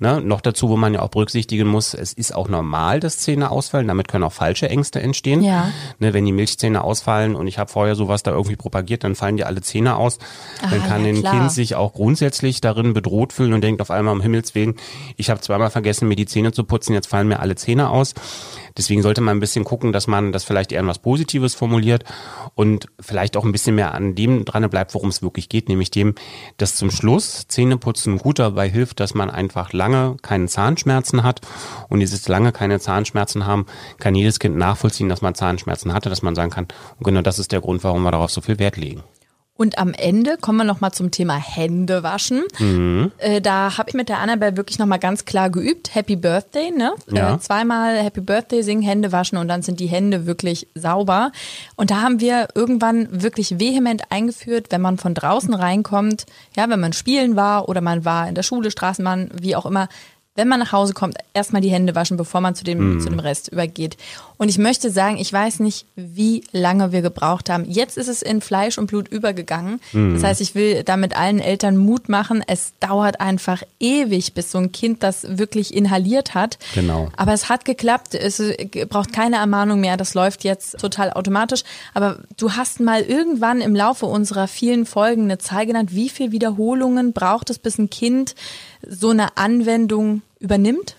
Ne? 0.00 0.20
Noch 0.20 0.40
dazu, 0.40 0.68
wo 0.68 0.76
man 0.76 0.94
ja 0.94 1.02
auch 1.02 1.10
berücksichtigen 1.10 1.68
muss, 1.68 1.94
es 1.94 2.12
ist 2.12 2.34
auch 2.34 2.48
normal, 2.48 2.98
dass 2.98 3.18
Zähne 3.18 3.50
ausfallen. 3.52 3.86
Damit 3.86 4.08
können 4.08 4.24
auch 4.24 4.32
falsche 4.32 4.68
Ängste 4.68 5.00
entstehen. 5.00 5.42
Ja. 5.42 5.70
Ne, 6.00 6.12
wenn 6.12 6.26
die 6.26 6.32
Milchzähne 6.32 6.82
ausfallen 6.82 7.36
und 7.36 7.46
ich 7.46 7.58
habe 7.58 7.70
vorher 7.70 7.94
sowas 7.94 8.24
da 8.24 8.32
irgendwie 8.32 8.56
propagiert, 8.56 9.04
dann 9.04 9.14
fallen 9.14 9.36
dir 9.36 9.46
alle 9.46 9.60
Zähne 9.60 9.96
aus. 9.96 10.18
Ah, 10.60 10.70
dann 10.70 10.82
kann 10.82 11.04
ja, 11.04 11.12
ein 11.12 11.22
Kind 11.22 11.52
sich 11.52 11.76
auch 11.76 11.92
grundsätzlich 11.92 12.60
darin 12.60 12.92
bedroht 12.92 13.32
fühlen 13.32 13.52
und 13.52 13.62
denkt 13.62 13.80
auf 13.80 13.92
einmal 13.92 14.14
um 14.14 14.20
Himmels 14.20 14.56
Willen, 14.56 14.74
ich 15.16 15.30
habe 15.30 15.40
zweimal 15.40 15.70
vergessen, 15.70 16.08
mir 16.08 16.16
die 16.16 16.26
Zähne 16.26 16.52
zu 16.52 16.64
putzen, 16.64 16.94
jetzt 16.94 17.06
fallen 17.06 17.28
mir 17.28 17.40
alle 17.40 17.54
Zähne 17.54 17.90
aus. 17.90 18.14
Deswegen 18.76 19.02
sollte 19.02 19.20
man 19.20 19.36
ein 19.36 19.40
bisschen 19.40 19.64
gucken, 19.64 19.92
dass 19.92 20.06
man 20.06 20.32
das 20.32 20.44
vielleicht 20.44 20.72
eher 20.72 20.80
in 20.80 20.86
was 20.86 20.98
Positives 20.98 21.54
formuliert 21.54 22.04
und 22.54 22.86
vielleicht 23.00 23.36
auch 23.36 23.44
ein 23.44 23.52
bisschen 23.52 23.74
mehr 23.74 23.94
an 23.94 24.14
dem 24.14 24.44
dran 24.44 24.68
bleibt, 24.68 24.94
worum 24.94 25.08
es 25.08 25.22
wirklich 25.22 25.48
geht, 25.48 25.68
nämlich 25.68 25.90
dem, 25.90 26.14
dass 26.56 26.76
zum 26.76 26.90
Schluss 26.90 27.46
Zähneputzen 27.48 28.18
gut 28.18 28.38
dabei 28.38 28.68
hilft, 28.68 29.00
dass 29.00 29.14
man 29.14 29.30
einfach 29.30 29.72
lange 29.72 30.16
keine 30.22 30.46
Zahnschmerzen 30.46 31.22
hat 31.22 31.40
und 31.88 32.00
dieses 32.00 32.28
lange 32.28 32.52
keine 32.52 32.80
Zahnschmerzen 32.80 33.46
haben, 33.46 33.66
kann 33.98 34.14
jedes 34.14 34.38
Kind 34.38 34.56
nachvollziehen, 34.56 35.08
dass 35.08 35.22
man 35.22 35.34
Zahnschmerzen 35.34 35.92
hatte, 35.92 36.10
dass 36.10 36.22
man 36.22 36.34
sagen 36.34 36.50
kann, 36.50 36.66
und 36.98 37.04
genau 37.04 37.22
das 37.22 37.38
ist 37.38 37.52
der 37.52 37.60
Grund, 37.60 37.84
warum 37.84 38.02
wir 38.02 38.10
darauf 38.10 38.30
so 38.30 38.40
viel 38.40 38.58
Wert 38.58 38.76
legen. 38.76 39.02
Und 39.58 39.76
am 39.76 39.92
Ende 39.92 40.36
kommen 40.40 40.58
wir 40.58 40.64
nochmal 40.64 40.92
zum 40.92 41.10
Thema 41.10 41.34
Hände 41.34 42.04
waschen. 42.04 42.44
Mhm. 42.60 43.10
Äh, 43.18 43.40
da 43.40 43.76
habe 43.76 43.90
ich 43.90 43.94
mit 43.94 44.08
der 44.08 44.20
Annabelle 44.20 44.56
wirklich 44.56 44.78
nochmal 44.78 45.00
ganz 45.00 45.24
klar 45.24 45.50
geübt. 45.50 45.96
Happy 45.96 46.14
Birthday, 46.14 46.70
ne? 46.70 46.92
Ja. 47.10 47.34
Äh, 47.34 47.38
zweimal 47.40 47.98
Happy 47.98 48.20
Birthday 48.20 48.62
singen, 48.62 48.82
Hände 48.82 49.10
waschen 49.10 49.36
und 49.36 49.48
dann 49.48 49.62
sind 49.62 49.80
die 49.80 49.88
Hände 49.88 50.26
wirklich 50.26 50.68
sauber. 50.76 51.32
Und 51.74 51.90
da 51.90 52.02
haben 52.02 52.20
wir 52.20 52.46
irgendwann 52.54 53.08
wirklich 53.10 53.58
vehement 53.58 54.02
eingeführt, 54.10 54.68
wenn 54.70 54.80
man 54.80 54.96
von 54.96 55.14
draußen 55.14 55.52
reinkommt, 55.52 56.26
ja, 56.56 56.70
wenn 56.70 56.78
man 56.78 56.92
spielen 56.92 57.34
war 57.34 57.68
oder 57.68 57.80
man 57.80 58.04
war 58.04 58.28
in 58.28 58.36
der 58.36 58.44
Schule, 58.44 58.70
Straßenbahn, 58.70 59.30
wie 59.42 59.56
auch 59.56 59.66
immer, 59.66 59.88
wenn 60.38 60.46
man 60.46 60.60
nach 60.60 60.70
Hause 60.70 60.94
kommt, 60.94 61.16
erstmal 61.34 61.60
die 61.60 61.70
Hände 61.70 61.96
waschen, 61.96 62.16
bevor 62.16 62.40
man 62.40 62.54
zu 62.54 62.62
dem, 62.62 62.98
mm. 62.98 63.00
zu 63.00 63.08
dem 63.08 63.18
Rest 63.18 63.48
übergeht. 63.48 63.96
Und 64.36 64.48
ich 64.48 64.56
möchte 64.56 64.88
sagen, 64.88 65.16
ich 65.16 65.32
weiß 65.32 65.58
nicht, 65.58 65.84
wie 65.96 66.44
lange 66.52 66.92
wir 66.92 67.02
gebraucht 67.02 67.50
haben. 67.50 67.64
Jetzt 67.64 67.98
ist 67.98 68.06
es 68.06 68.22
in 68.22 68.40
Fleisch 68.40 68.78
und 68.78 68.86
Blut 68.86 69.08
übergegangen. 69.08 69.80
Mm. 69.92 70.14
Das 70.14 70.22
heißt, 70.22 70.40
ich 70.40 70.54
will 70.54 70.84
damit 70.84 71.16
allen 71.16 71.40
Eltern 71.40 71.76
Mut 71.76 72.08
machen. 72.08 72.44
Es 72.46 72.72
dauert 72.78 73.20
einfach 73.20 73.64
ewig, 73.80 74.32
bis 74.32 74.52
so 74.52 74.58
ein 74.58 74.70
Kind 74.70 75.02
das 75.02 75.38
wirklich 75.38 75.74
inhaliert 75.74 76.34
hat. 76.34 76.58
Genau. 76.72 77.08
Aber 77.16 77.32
es 77.32 77.48
hat 77.48 77.64
geklappt. 77.64 78.14
Es 78.14 78.40
braucht 78.88 79.12
keine 79.12 79.36
Ermahnung 79.36 79.80
mehr. 79.80 79.96
Das 79.96 80.14
läuft 80.14 80.44
jetzt 80.44 80.78
total 80.78 81.12
automatisch. 81.12 81.64
Aber 81.94 82.20
du 82.36 82.52
hast 82.52 82.78
mal 82.78 83.02
irgendwann 83.02 83.60
im 83.60 83.74
Laufe 83.74 84.06
unserer 84.06 84.46
vielen 84.46 84.86
Folgen 84.86 85.24
eine 85.24 85.38
Zahl 85.38 85.66
genannt. 85.66 85.96
Wie 85.96 86.08
viele 86.08 86.30
Wiederholungen 86.30 87.12
braucht 87.12 87.50
es, 87.50 87.58
bis 87.58 87.76
ein 87.76 87.90
Kind 87.90 88.36
so 88.86 89.10
eine 89.10 89.36
Anwendung 89.36 90.22
übernimmt? 90.40 90.96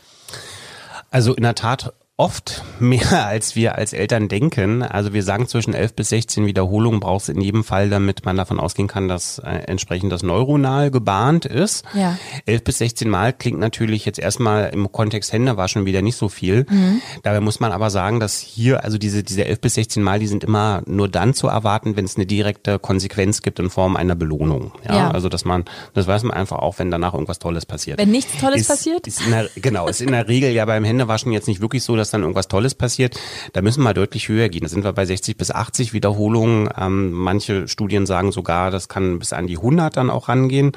Also 1.12 1.34
in 1.34 1.44
der 1.44 1.56
Tat 1.56 1.94
oft 2.20 2.64
mehr, 2.80 3.26
als 3.28 3.56
wir 3.56 3.76
als 3.76 3.94
Eltern 3.94 4.28
denken. 4.28 4.84
Also 4.84 5.14
wir 5.14 5.24
sagen 5.24 5.48
zwischen 5.48 5.74
11 5.74 5.94
bis 5.94 6.10
16 6.10 6.46
Wiederholungen 6.46 7.00
brauchst 7.00 7.30
du 7.30 7.32
in 7.32 7.40
jedem 7.40 7.64
Fall, 7.64 7.90
damit 7.90 8.26
man 8.26 8.36
davon 8.36 8.60
ausgehen 8.60 8.90
kann, 8.90 9.08
dass 9.08 9.40
äh, 9.40 9.50
entsprechend 9.68 10.12
das 10.12 10.22
neuronal 10.22 10.92
gebahnt 10.92 11.46
ist. 11.46 11.86
Ja. 11.94 12.18
11 12.46 12.64
bis 12.66 12.78
16 12.80 13.10
Mal 13.10 13.32
klingt 13.32 13.60
natürlich 13.60 14.04
jetzt 14.06 14.20
erstmal 14.20 14.70
im 14.74 14.92
Kontext 14.92 15.32
Hände 15.32 15.56
war 15.56 15.70
schon 15.70 15.86
wieder 15.86 16.02
nicht 16.02 16.18
so 16.18 16.28
viel. 16.28 16.66
Mhm. 16.70 17.02
Dabei 17.24 17.40
muss 17.40 17.62
man 17.62 17.72
aber 17.72 17.90
sagen, 17.90 18.20
dass 18.20 18.38
hier, 18.40 18.84
also 18.84 18.98
diese, 18.98 19.24
diese 19.24 19.46
11 19.46 19.62
bis 19.62 19.76
16 19.76 20.04
Mal, 20.04 20.20
die 20.20 20.28
sind 20.28 20.44
immer 20.44 20.82
nur 20.88 21.08
dann 21.08 21.34
zu 21.34 21.48
erwarten, 21.48 21.96
wenn 21.96 22.04
es 22.04 22.18
eine 22.18 22.26
direkte 22.26 22.80
Konsequenz 22.80 23.42
gibt 23.42 23.60
in 23.60 23.70
Form 23.70 23.96
einer 23.96 24.16
Belohnung. 24.16 24.74
Ja, 24.86 24.96
Ja. 24.96 25.12
also 25.12 25.30
dass 25.30 25.46
man, 25.46 25.64
das 25.94 26.06
weiß 26.08 26.24
man 26.24 26.36
einfach 26.36 26.58
auch, 26.60 26.80
wenn 26.80 26.92
danach 26.92 27.14
irgendwas 27.14 27.40
Tolles 27.40 27.66
passiert. 27.66 27.98
Wenn 27.98 28.12
nichts 28.12 28.38
Tolles 28.42 28.62
ist, 28.62 28.68
passiert? 28.68 29.08
Ist 29.08 29.22
der, 29.26 29.50
genau, 29.56 29.88
ist 29.88 30.02
in 30.02 30.12
der 30.12 30.28
Regel 30.28 30.52
ja 30.52 30.66
beim 30.66 30.84
Händewaschen 30.84 31.32
jetzt 31.32 31.48
nicht 31.48 31.62
wirklich 31.62 31.84
so, 31.84 31.96
dass 31.96 32.09
dann 32.12 32.22
irgendwas 32.22 32.48
Tolles 32.48 32.76
passiert. 32.76 33.20
Da 33.54 33.62
müssen 33.62 33.84
wir 33.84 33.94
deutlich 33.94 34.28
höher 34.30 34.50
gehen. 34.50 34.64
Da 34.64 34.70
sind 34.70 34.84
wir 34.84 34.94
bei 34.94 35.06
60 35.06 35.38
bis 35.38 35.52
80 35.52 35.94
Wiederholungen. 35.94 36.70
Ähm, 36.78 37.12
manche 37.12 37.68
Studien 37.68 38.06
sagen 38.06 38.32
sogar, 38.32 38.72
das 38.72 38.88
kann 38.90 39.20
bis 39.20 39.34
an 39.34 39.48
die 39.48 39.58
100 39.58 39.96
dann 39.98 40.10
auch 40.10 40.30
rangehen. 40.30 40.72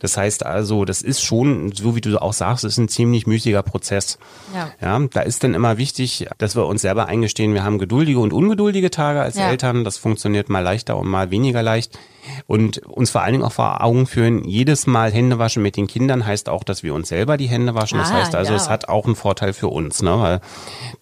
Das 0.00 0.16
heißt 0.16 0.44
also, 0.44 0.84
das 0.84 1.02
ist 1.02 1.22
schon, 1.22 1.72
so 1.72 1.94
wie 1.96 2.00
du 2.00 2.20
auch 2.20 2.32
sagst, 2.32 2.64
ist 2.64 2.78
ein 2.78 2.88
ziemlich 2.88 3.26
müßiger 3.26 3.62
Prozess. 3.62 4.18
Ja. 4.54 4.70
Ja, 4.80 5.06
da 5.12 5.20
ist 5.20 5.44
dann 5.44 5.54
immer 5.54 5.78
wichtig, 5.78 6.26
dass 6.38 6.56
wir 6.56 6.66
uns 6.66 6.82
selber 6.82 7.06
eingestehen, 7.06 7.54
wir 7.54 7.64
haben 7.64 7.78
geduldige 7.78 8.18
und 8.18 8.32
ungeduldige 8.32 8.90
Tage 8.90 9.20
als 9.20 9.36
Ja. 9.36 9.48
Eltern. 9.48 9.84
Das 9.84 9.98
funktioniert 9.98 10.48
mal 10.48 10.60
leichter 10.60 10.96
und 10.96 11.08
mal 11.08 11.30
weniger 11.30 11.62
leicht. 11.62 11.98
Und 12.46 12.78
uns 12.86 13.10
vor 13.10 13.22
allen 13.22 13.32
Dingen 13.32 13.44
auch 13.44 13.52
vor 13.52 13.82
Augen 13.82 14.06
führen, 14.06 14.44
jedes 14.44 14.86
Mal 14.86 15.10
Hände 15.12 15.38
waschen 15.38 15.62
mit 15.62 15.76
den 15.76 15.86
Kindern 15.86 16.24
heißt 16.26 16.48
auch, 16.48 16.64
dass 16.64 16.82
wir 16.82 16.94
uns 16.94 17.08
selber 17.08 17.36
die 17.36 17.46
Hände 17.48 17.74
waschen. 17.74 17.98
Das 17.98 18.10
Ah, 18.10 18.14
heißt 18.14 18.34
also, 18.34 18.52
ja. 18.52 18.56
es 18.56 18.68
hat 18.68 18.88
auch 18.88 19.06
einen 19.06 19.16
Vorteil 19.16 19.52
für 19.52 19.68
uns, 19.68 20.02
ne? 20.02 20.18
Weil 20.18 20.40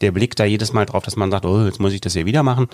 der 0.01 0.13
Blick 0.13 0.37
da 0.37 0.45
jedes 0.45 0.73
Mal 0.73 0.87
drauf, 0.87 1.05
dass 1.05 1.17
man 1.17 1.31
sagt, 1.31 1.45
oh, 1.45 1.65
jetzt 1.65 1.81
muss 1.81 1.93
ich 1.93 2.01
das 2.01 2.13
hier 2.15 2.27
wieder 2.27 2.43
machen. 2.43 2.69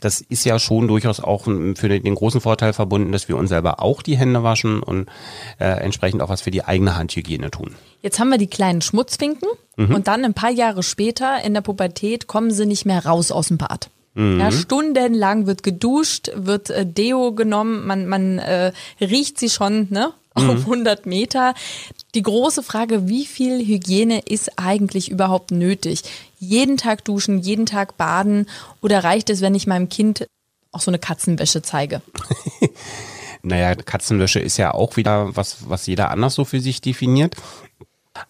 Das 0.00 0.20
ist 0.20 0.44
ja 0.44 0.58
schon 0.58 0.88
durchaus 0.88 1.20
auch 1.20 1.44
für 1.44 1.88
den 1.88 2.14
großen 2.14 2.40
Vorteil 2.40 2.72
verbunden, 2.72 3.12
dass 3.12 3.28
wir 3.28 3.36
uns 3.36 3.48
selber 3.48 3.82
auch 3.82 4.02
die 4.02 4.16
Hände 4.16 4.42
waschen 4.42 4.82
und 4.82 5.08
äh, 5.58 5.64
entsprechend 5.66 6.22
auch 6.22 6.28
was 6.28 6.40
für 6.40 6.50
die 6.50 6.64
eigene 6.64 6.96
Handhygiene 6.96 7.50
tun. 7.50 7.74
Jetzt 8.02 8.18
haben 8.20 8.30
wir 8.30 8.38
die 8.38 8.46
kleinen 8.46 8.80
Schmutzfinken 8.80 9.48
Mhm. 9.76 9.94
und 9.94 10.08
dann 10.08 10.24
ein 10.24 10.34
paar 10.34 10.50
Jahre 10.50 10.82
später 10.82 11.40
in 11.44 11.54
der 11.54 11.60
Pubertät 11.60 12.26
kommen 12.26 12.50
sie 12.50 12.66
nicht 12.66 12.84
mehr 12.84 13.06
raus 13.06 13.30
aus 13.30 13.46
dem 13.46 13.58
Bad. 13.58 13.90
Mhm. 14.14 14.40
Ja, 14.40 14.50
stundenlang 14.50 15.46
wird 15.46 15.62
geduscht, 15.62 16.30
wird 16.34 16.70
äh, 16.70 16.84
Deo 16.86 17.32
genommen, 17.32 17.86
man, 17.86 18.06
man 18.06 18.38
äh, 18.38 18.72
riecht 19.00 19.38
sie 19.38 19.50
schon 19.50 19.88
ne, 19.90 20.12
Mhm. 20.38 20.50
auf 20.50 20.58
100 20.60 21.06
Meter. 21.06 21.54
Die 22.14 22.22
große 22.22 22.62
Frage, 22.62 23.08
wie 23.08 23.26
viel 23.26 23.58
Hygiene 23.64 24.20
ist 24.20 24.58
eigentlich 24.58 25.10
überhaupt 25.10 25.50
nötig? 25.50 26.02
Jeden 26.38 26.76
Tag 26.76 27.04
duschen, 27.04 27.38
jeden 27.40 27.66
Tag 27.66 27.96
baden 27.96 28.46
oder 28.80 29.04
reicht 29.04 29.30
es, 29.30 29.40
wenn 29.40 29.54
ich 29.54 29.66
meinem 29.66 29.88
Kind 29.88 30.26
auch 30.72 30.80
so 30.80 30.90
eine 30.90 30.98
Katzenwäsche 30.98 31.62
zeige? 31.62 32.02
Naja, 33.42 33.76
Katzenwäsche 33.76 34.40
ist 34.40 34.56
ja 34.56 34.74
auch 34.74 34.96
wieder 34.96 35.36
was, 35.36 35.58
was 35.68 35.86
jeder 35.86 36.10
anders 36.10 36.34
so 36.34 36.44
für 36.44 36.60
sich 36.60 36.80
definiert. 36.80 37.36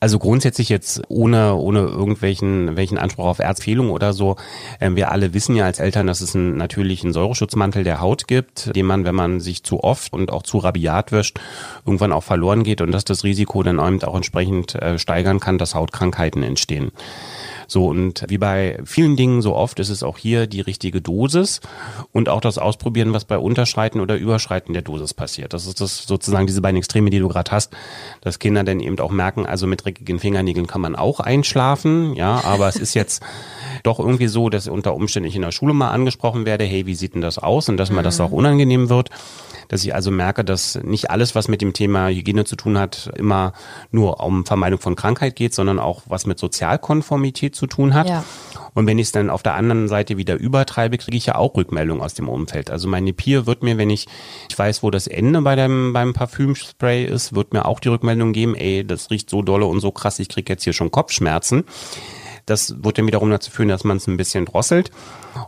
Also 0.01 0.19
grundsätzlich 0.19 0.69
jetzt 0.69 1.03
ohne, 1.09 1.55
ohne 1.55 1.81
irgendwelchen 1.81 2.77
welchen 2.77 2.99
Anspruch 2.99 3.27
auf 3.27 3.39
Erzfehlung 3.39 3.91
oder 3.91 4.13
so. 4.13 4.37
Ähm, 4.81 4.97
wir 4.97 5.11
alle 5.11 5.35
wissen 5.35 5.57
ja 5.57 5.65
als 5.65 5.79
Eltern, 5.79 6.07
dass 6.07 6.21
es 6.21 6.35
einen 6.35 6.57
natürlichen 6.57 7.13
Säureschutzmantel 7.13 7.85
der 7.85 8.01
Haut 8.01 8.29
gibt, 8.29 8.75
den 8.75 8.87
man, 8.87 9.05
wenn 9.05 9.15
man 9.15 9.41
sich 9.41 9.63
zu 9.63 9.83
oft 9.83 10.13
und 10.13 10.33
auch 10.33 10.43
zu 10.43 10.59
rabiat 10.59 11.13
wäscht, 11.13 11.41
irgendwann 11.87 12.13
auch 12.13 12.25
verloren 12.25 12.65
geht 12.65 12.81
und 12.81 12.93
dass 12.93 13.05
das 13.05 13.25
Risiko 13.25 13.63
dann 13.63 13.81
auch 13.81 14.17
entsprechend 14.17 14.75
äh, 14.75 14.99
steigern 14.99 15.41
kann, 15.41 15.59
dass 15.59 15.75
Hautkrankheiten 15.75 16.43
entstehen. 16.43 16.93
So, 17.71 17.87
und 17.87 18.25
wie 18.29 18.39
bei 18.39 18.81
vielen 18.87 19.15
Dingen 19.15 19.43
so 19.43 19.55
oft 19.55 19.79
ist 19.79 19.91
es 19.91 20.03
auch 20.03 20.17
hier 20.17 20.47
die 20.47 20.63
richtige 20.63 21.03
Dosis 21.03 21.61
und 22.13 22.31
auch 22.31 22.41
das 22.41 22.57
Ausprobieren, 22.57 23.13
was 23.13 23.27
bei 23.27 23.37
Unterschreiten 23.37 24.01
oder 24.01 24.17
Überschreiten 24.17 24.73
der 24.73 24.81
Dosis 24.81 25.13
passiert. 25.13 25.53
Das 25.53 25.67
ist 25.67 25.83
das 25.83 26.05
sozusagen 26.05 26.47
diese 26.47 26.63
beiden 26.63 26.79
Extreme, 26.79 27.11
die 27.11 27.19
du 27.19 27.29
gerade 27.29 27.51
hast, 27.51 27.75
dass 28.23 28.39
Kinder 28.39 28.65
dann 28.65 28.81
eben 28.81 28.99
auch 29.01 29.11
merken, 29.11 29.45
also 29.45 29.67
mit 29.67 29.85
dreckigen 29.85 30.19
Fingernägeln 30.19 30.67
kann 30.67 30.81
man 30.81 30.97
auch 30.97 31.21
einschlafen, 31.21 32.15
ja, 32.15 32.43
aber 32.43 32.69
es 32.69 32.77
ist 32.77 32.95
jetzt 32.95 33.23
doch 33.83 33.99
irgendwie 33.99 34.29
so, 34.29 34.49
dass 34.49 34.67
unter 34.67 34.95
Umständen 34.95 35.29
ich 35.29 35.37
in 35.37 35.43
der 35.43 35.53
Schule 35.53 35.75
mal 35.75 35.91
angesprochen 35.91 36.47
werde, 36.47 36.65
hey, 36.65 36.87
wie 36.87 36.95
sieht 36.95 37.15
denn 37.15 37.21
das 37.21 37.39
aus? 37.39 37.69
Und 37.69 37.77
dass 37.77 37.91
mir 37.91 38.03
das 38.03 38.19
auch 38.19 38.33
unangenehm 38.33 38.89
wird 38.89 39.11
dass 39.69 39.85
ich 39.85 39.95
also 39.95 40.11
merke, 40.11 40.45
dass 40.45 40.77
nicht 40.83 41.11
alles, 41.11 41.35
was 41.35 41.49
mit 41.49 41.61
dem 41.61 41.75
Thema 41.75 42.09
Hygiene 42.09 42.45
zu 42.45 42.57
tun 42.57 42.79
hat, 42.79 43.11
immer 43.17 43.53
nur 43.91 44.21
um 44.21 44.45
Vermeidung 44.45 44.81
von 44.81 44.97
Krankheit 44.97 45.37
geht, 45.37 45.55
sondern 45.55 45.79
auch 45.79 46.03
was 46.07 46.27
mit 46.27 46.39
Sozialkonformität 46.39 47.55
zu 47.59 47.67
tun 47.67 47.95
hat. 47.95 48.09
Ja. 48.09 48.25
Und 48.75 48.87
wenn 48.87 48.99
ich 48.99 49.09
es 49.09 49.13
dann 49.13 49.29
auf 49.29 49.43
der 49.43 49.55
anderen 49.55 49.89
Seite 49.89 50.17
wieder 50.17 50.37
übertreibe, 50.37 50.99
kriege 50.99 51.17
ich 51.17 51.27
ja 51.27 51.35
auch 51.35 51.57
Rückmeldungen 51.57 52.03
aus 52.03 52.15
dem 52.15 52.29
Umfeld. 52.29 52.71
Also 52.71 52.89
meine 52.89 53.13
Peer 53.13 53.47
wird 53.47 53.63
mir, 53.63 53.77
wenn 53.77 53.91
ich, 53.91 54.07
ich 54.49 54.59
weiß, 54.59 54.83
wo 54.83 54.91
das 54.91 55.07
Ende 55.07 55.43
bei 55.43 55.57
dem, 55.57 55.93
beim 55.93 56.13
Parfümspray 56.15 57.05
ist, 57.05 57.35
wird 57.35 57.53
mir 57.53 57.65
auch 57.65 57.81
die 57.81 57.89
Rückmeldung 57.89 58.33
geben, 58.33 58.55
ey, 58.55 58.87
das 58.87 59.11
riecht 59.11 59.31
so 59.31 59.43
dolle 59.43 59.67
und 59.67 59.81
so 59.81 59.91
krass, 59.91 60.19
ich 60.21 60.29
kriege 60.29 60.53
jetzt 60.53 60.65
hier 60.65 60.73
schon 60.73 60.91
Kopfschmerzen. 60.91 61.65
Das 62.51 62.83
wird 62.83 62.99
dann 62.99 63.07
wiederum 63.07 63.31
dazu 63.31 63.51
führen, 63.51 63.69
dass 63.69 63.85
man 63.85 63.97
es 63.97 64.07
ein 64.07 64.17
bisschen 64.17 64.45
drosselt. 64.45 64.91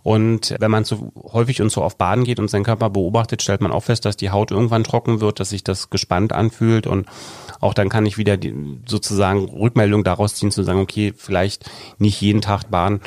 Und 0.02 0.54
wenn 0.58 0.70
man 0.70 0.84
zu 0.84 1.12
häufig 1.32 1.60
und 1.62 1.70
zu 1.70 1.82
oft 1.82 1.98
baden 1.98 2.24
geht 2.24 2.38
und 2.38 2.48
seinen 2.48 2.64
Körper 2.64 2.90
beobachtet, 2.90 3.42
stellt 3.42 3.60
man 3.60 3.72
auch 3.72 3.84
fest, 3.84 4.04
dass 4.04 4.16
die 4.16 4.30
Haut 4.30 4.50
irgendwann 4.50 4.84
trocken 4.84 5.20
wird, 5.20 5.40
dass 5.40 5.50
sich 5.50 5.64
das 5.64 5.90
gespannt 5.90 6.32
anfühlt 6.32 6.86
und 6.86 7.06
auch 7.60 7.74
dann 7.74 7.88
kann 7.88 8.06
ich 8.06 8.16
wieder 8.16 8.36
die, 8.36 8.54
sozusagen 8.86 9.44
Rückmeldung 9.44 10.02
daraus 10.02 10.34
ziehen, 10.34 10.50
zu 10.50 10.62
sagen, 10.62 10.80
okay, 10.80 11.12
vielleicht 11.16 11.70
nicht 11.98 12.20
jeden 12.20 12.40
Tag 12.40 12.70
baden, 12.70 13.00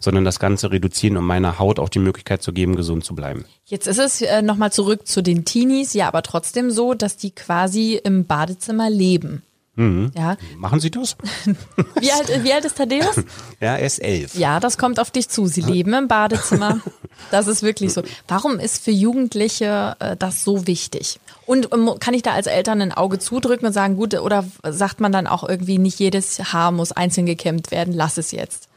sondern 0.00 0.24
das 0.24 0.40
Ganze 0.40 0.70
reduzieren, 0.72 1.16
um 1.16 1.26
meiner 1.26 1.58
Haut 1.58 1.78
auch 1.78 1.88
die 1.88 2.00
Möglichkeit 2.00 2.42
zu 2.42 2.52
geben, 2.52 2.74
gesund 2.74 3.04
zu 3.04 3.14
bleiben. 3.14 3.44
Jetzt 3.64 3.86
ist 3.86 3.98
es 3.98 4.20
äh, 4.22 4.42
nochmal 4.42 4.72
zurück 4.72 5.06
zu 5.06 5.22
den 5.22 5.44
Teenies, 5.44 5.94
ja, 5.94 6.08
aber 6.08 6.22
trotzdem 6.22 6.70
so, 6.70 6.94
dass 6.94 7.16
die 7.16 7.30
quasi 7.30 8.00
im 8.02 8.26
Badezimmer 8.26 8.90
leben. 8.90 9.42
Mhm. 9.76 10.10
Ja. 10.16 10.36
Machen 10.56 10.80
Sie 10.80 10.90
das? 10.90 11.16
Wie 12.00 12.10
alt, 12.12 12.44
wie 12.44 12.52
alt 12.52 12.64
ist 12.64 12.76
Thaddeus? 12.76 13.16
Ja, 13.60 13.76
er 13.76 13.86
ist 13.86 13.98
elf. 13.98 14.34
Ja, 14.34 14.58
das 14.58 14.78
kommt 14.78 14.98
auf 14.98 15.10
dich 15.10 15.28
zu. 15.28 15.46
Sie 15.46 15.60
leben 15.60 15.92
im 15.94 16.08
Badezimmer. 16.08 16.80
Das 17.30 17.46
ist 17.48 17.62
wirklich 17.62 17.92
so. 17.92 18.02
Warum 18.28 18.58
ist 18.58 18.82
für 18.82 18.90
Jugendliche 18.92 19.94
äh, 19.98 20.16
das 20.16 20.42
so 20.42 20.66
wichtig? 20.66 21.20
Und 21.44 21.68
ähm, 21.72 21.94
kann 22.00 22.14
ich 22.14 22.22
da 22.22 22.32
als 22.32 22.46
Eltern 22.46 22.80
ein 22.80 22.92
Auge 22.92 23.18
zudrücken 23.18 23.66
und 23.66 23.74
sagen, 23.74 23.96
gut, 23.96 24.14
oder 24.14 24.44
sagt 24.62 25.00
man 25.00 25.12
dann 25.12 25.26
auch 25.26 25.46
irgendwie, 25.46 25.76
nicht 25.76 25.98
jedes 25.98 26.38
Haar 26.52 26.72
muss 26.72 26.92
einzeln 26.92 27.26
gekämmt 27.26 27.70
werden, 27.72 27.92
lass 27.92 28.16
es 28.16 28.30
jetzt? 28.30 28.68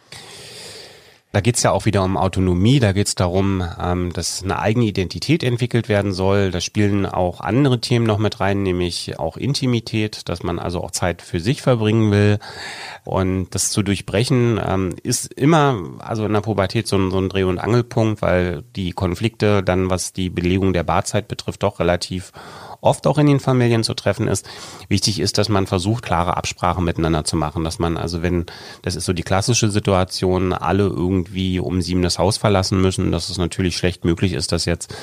Da 1.33 1.41
geht's 1.41 1.63
ja 1.63 1.71
auch 1.71 1.85
wieder 1.85 2.03
um 2.03 2.15
Autonomie, 2.15 2.79
da 2.79 2.91
geht's 2.91 3.15
darum, 3.15 3.67
ähm, 3.81 4.13
dass 4.13 4.43
eine 4.43 4.59
eigene 4.59 4.85
Identität 4.85 5.41
entwickelt 5.41 5.89
werden 5.89 6.13
soll. 6.13 6.51
Da 6.51 6.61
spielen 6.61 7.07
auch 7.07 7.41
andere 7.41 7.81
Themen 7.81 8.05
noch 8.05 8.19
mit 8.19 8.39
rein, 8.39 8.61
nämlich 8.61 9.17
auch 9.17 9.35
Intimität, 9.35 10.29
dass 10.29 10.43
man 10.43 10.59
also 10.59 10.83
auch 10.83 10.91
Zeit 10.91 11.23
für 11.23 11.39
sich 11.39 11.63
verbringen 11.63 12.11
will. 12.11 12.37
Und 13.03 13.49
das 13.55 13.71
zu 13.71 13.81
durchbrechen 13.81 14.61
ähm, 14.63 14.95
ist 15.01 15.33
immer, 15.33 15.79
also 15.97 16.23
in 16.23 16.33
der 16.33 16.41
Pubertät 16.41 16.87
so 16.87 16.97
ein, 16.97 17.09
so 17.09 17.17
ein 17.17 17.29
Dreh- 17.29 17.45
und 17.45 17.57
Angelpunkt, 17.57 18.21
weil 18.21 18.61
die 18.75 18.91
Konflikte 18.91 19.63
dann, 19.63 19.89
was 19.89 20.13
die 20.13 20.29
Belegung 20.29 20.71
der 20.71 20.83
Barzeit 20.83 21.27
betrifft, 21.27 21.63
doch 21.63 21.79
relativ 21.79 22.31
oft 22.83 23.07
auch 23.07 23.17
in 23.17 23.27
den 23.27 23.39
Familien 23.39 23.83
zu 23.83 23.93
treffen 23.93 24.27
ist. 24.27 24.47
Wichtig 24.89 25.19
ist, 25.19 25.37
dass 25.37 25.49
man 25.49 25.67
versucht, 25.67 26.03
klare 26.03 26.37
Absprachen 26.37 26.83
miteinander 26.83 27.23
zu 27.23 27.35
machen, 27.35 27.63
dass 27.63 27.79
man 27.79 27.97
also, 27.97 28.21
wenn, 28.21 28.45
das 28.81 28.95
ist 28.95 29.05
so 29.05 29.13
die 29.13 29.23
klassische 29.23 29.69
Situation, 29.69 30.53
alle 30.53 30.83
irgendwie 30.83 31.59
um 31.59 31.81
sieben 31.81 32.01
das 32.01 32.19
Haus 32.19 32.37
verlassen 32.37 32.81
müssen, 32.81 33.11
dass 33.11 33.29
es 33.29 33.37
natürlich 33.37 33.77
schlecht 33.77 34.05
möglich 34.05 34.33
ist, 34.33 34.51
dass 34.51 34.65
jetzt 34.65 34.93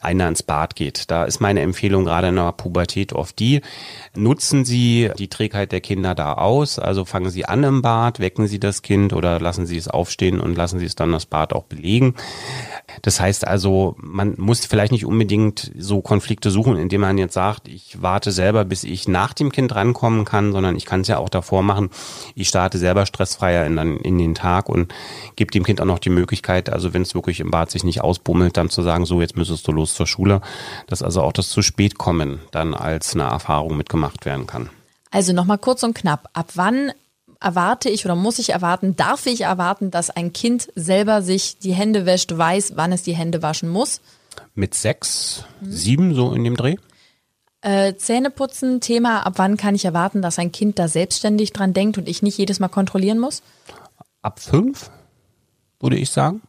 einer 0.00 0.28
ins 0.28 0.42
Bad 0.42 0.76
geht. 0.76 1.10
Da 1.10 1.24
ist 1.24 1.40
meine 1.40 1.60
Empfehlung 1.60 2.04
gerade 2.04 2.28
in 2.28 2.36
der 2.36 2.52
Pubertät 2.52 3.12
oft 3.12 3.38
die, 3.38 3.62
nutzen 4.16 4.64
Sie 4.64 5.10
die 5.18 5.28
Trägheit 5.28 5.72
der 5.72 5.80
Kinder 5.80 6.14
da 6.14 6.34
aus, 6.34 6.78
also 6.78 7.04
fangen 7.04 7.30
Sie 7.30 7.44
an 7.44 7.62
im 7.62 7.82
Bad, 7.82 8.18
wecken 8.18 8.46
Sie 8.46 8.58
das 8.58 8.82
Kind 8.82 9.12
oder 9.12 9.38
lassen 9.38 9.66
Sie 9.66 9.76
es 9.76 9.88
aufstehen 9.88 10.40
und 10.40 10.56
lassen 10.56 10.78
Sie 10.78 10.86
es 10.86 10.96
dann 10.96 11.12
das 11.12 11.26
Bad 11.26 11.52
auch 11.52 11.64
belegen. 11.64 12.14
Das 13.02 13.20
heißt 13.20 13.46
also, 13.46 13.94
man 13.98 14.34
muss 14.36 14.66
vielleicht 14.66 14.90
nicht 14.90 15.06
unbedingt 15.06 15.70
so 15.78 16.00
Konflikte 16.00 16.50
suchen, 16.50 16.76
indem 16.76 17.02
man 17.02 17.18
jetzt 17.18 17.34
sagt, 17.34 17.68
ich 17.68 18.02
warte 18.02 18.32
selber, 18.32 18.64
bis 18.64 18.82
ich 18.82 19.06
nach 19.06 19.32
dem 19.32 19.52
Kind 19.52 19.74
rankommen 19.74 20.24
kann, 20.24 20.52
sondern 20.52 20.76
ich 20.76 20.86
kann 20.86 21.02
es 21.02 21.08
ja 21.08 21.18
auch 21.18 21.28
davor 21.28 21.62
machen. 21.62 21.90
Ich 22.34 22.48
starte 22.48 22.78
selber 22.78 23.06
stressfreier 23.06 23.64
in, 23.66 23.78
in 23.78 24.18
den 24.18 24.34
Tag 24.34 24.68
und 24.68 24.92
gebe 25.36 25.52
dem 25.52 25.62
Kind 25.62 25.80
auch 25.80 25.86
noch 25.86 26.00
die 26.00 26.10
Möglichkeit, 26.10 26.68
also 26.68 26.92
wenn 26.92 27.02
es 27.02 27.14
wirklich 27.14 27.38
im 27.38 27.50
Bad 27.50 27.70
sich 27.70 27.84
nicht 27.84 28.00
ausbummelt, 28.00 28.56
dann 28.56 28.70
zu 28.70 28.82
sagen, 28.82 29.06
so 29.06 29.20
jetzt 29.20 29.36
müsstest 29.36 29.66
du 29.68 29.72
los 29.72 29.94
zur 29.94 30.06
Schule, 30.06 30.40
dass 30.88 31.02
also 31.02 31.22
auch 31.22 31.32
das 31.32 31.48
zu 31.48 31.62
spät 31.62 31.96
kommen 31.96 32.40
dann 32.50 32.74
als 32.74 33.14
eine 33.14 33.24
Erfahrung 33.24 33.76
mitgemacht 33.76 33.99
werden 34.24 34.46
kann. 34.46 34.70
Also 35.10 35.32
nochmal 35.32 35.58
kurz 35.58 35.82
und 35.82 35.94
knapp. 35.94 36.28
Ab 36.32 36.52
wann 36.54 36.92
erwarte 37.40 37.88
ich 37.88 38.04
oder 38.04 38.14
muss 38.14 38.38
ich 38.38 38.50
erwarten, 38.50 38.96
darf 38.96 39.26
ich 39.26 39.42
erwarten, 39.42 39.90
dass 39.90 40.10
ein 40.10 40.32
Kind 40.32 40.68
selber 40.74 41.22
sich 41.22 41.58
die 41.58 41.72
Hände 41.72 42.06
wäscht, 42.06 42.36
weiß, 42.36 42.72
wann 42.76 42.92
es 42.92 43.02
die 43.02 43.14
Hände 43.16 43.42
waschen 43.42 43.68
muss? 43.68 44.00
Mit 44.54 44.74
sechs, 44.74 45.44
sieben 45.62 46.14
so 46.14 46.32
in 46.32 46.44
dem 46.44 46.56
Dreh? 46.56 46.76
Äh, 47.62 47.94
Zähneputzen, 47.96 48.80
Thema, 48.80 49.26
ab 49.26 49.34
wann 49.36 49.56
kann 49.56 49.74
ich 49.74 49.84
erwarten, 49.84 50.22
dass 50.22 50.38
ein 50.38 50.52
Kind 50.52 50.78
da 50.78 50.88
selbstständig 50.88 51.52
dran 51.52 51.74
denkt 51.74 51.98
und 51.98 52.08
ich 52.08 52.22
nicht 52.22 52.38
jedes 52.38 52.60
Mal 52.60 52.68
kontrollieren 52.68 53.18
muss? 53.18 53.42
Ab 54.22 54.40
fünf? 54.40 54.90
würde 55.80 55.96
ich 55.96 56.10
sagen. 56.10 56.42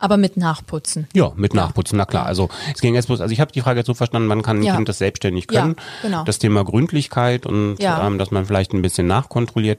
Aber 0.00 0.16
mit 0.16 0.36
Nachputzen. 0.38 1.06
Ja, 1.14 1.30
mit 1.36 1.52
Nachputzen, 1.54 1.98
na 1.98 2.06
klar. 2.06 2.24
Also 2.26 2.48
es 2.74 2.80
ging 2.80 2.94
jetzt 2.94 3.06
bloß, 3.06 3.20
also 3.20 3.32
ich 3.32 3.40
habe 3.40 3.52
die 3.52 3.60
Frage 3.60 3.80
jetzt 3.80 3.86
so 3.86 3.94
verstanden, 3.94 4.28
wann 4.30 4.40
kann 4.42 4.58
ein 4.58 4.62
Ja. 4.62 4.74
Kind 4.74 4.88
das 4.88 4.98
selbstständig 4.98 5.46
können? 5.46 5.76
Ja, 5.78 6.08
genau. 6.08 6.24
Das 6.24 6.38
Thema 6.38 6.64
Gründlichkeit 6.64 7.44
und 7.46 7.76
Ja. 7.78 8.06
ähm, 8.06 8.18
dass 8.18 8.30
man 8.30 8.46
vielleicht 8.46 8.72
ein 8.72 8.80
bisschen 8.82 9.06
nachkontrolliert. 9.06 9.78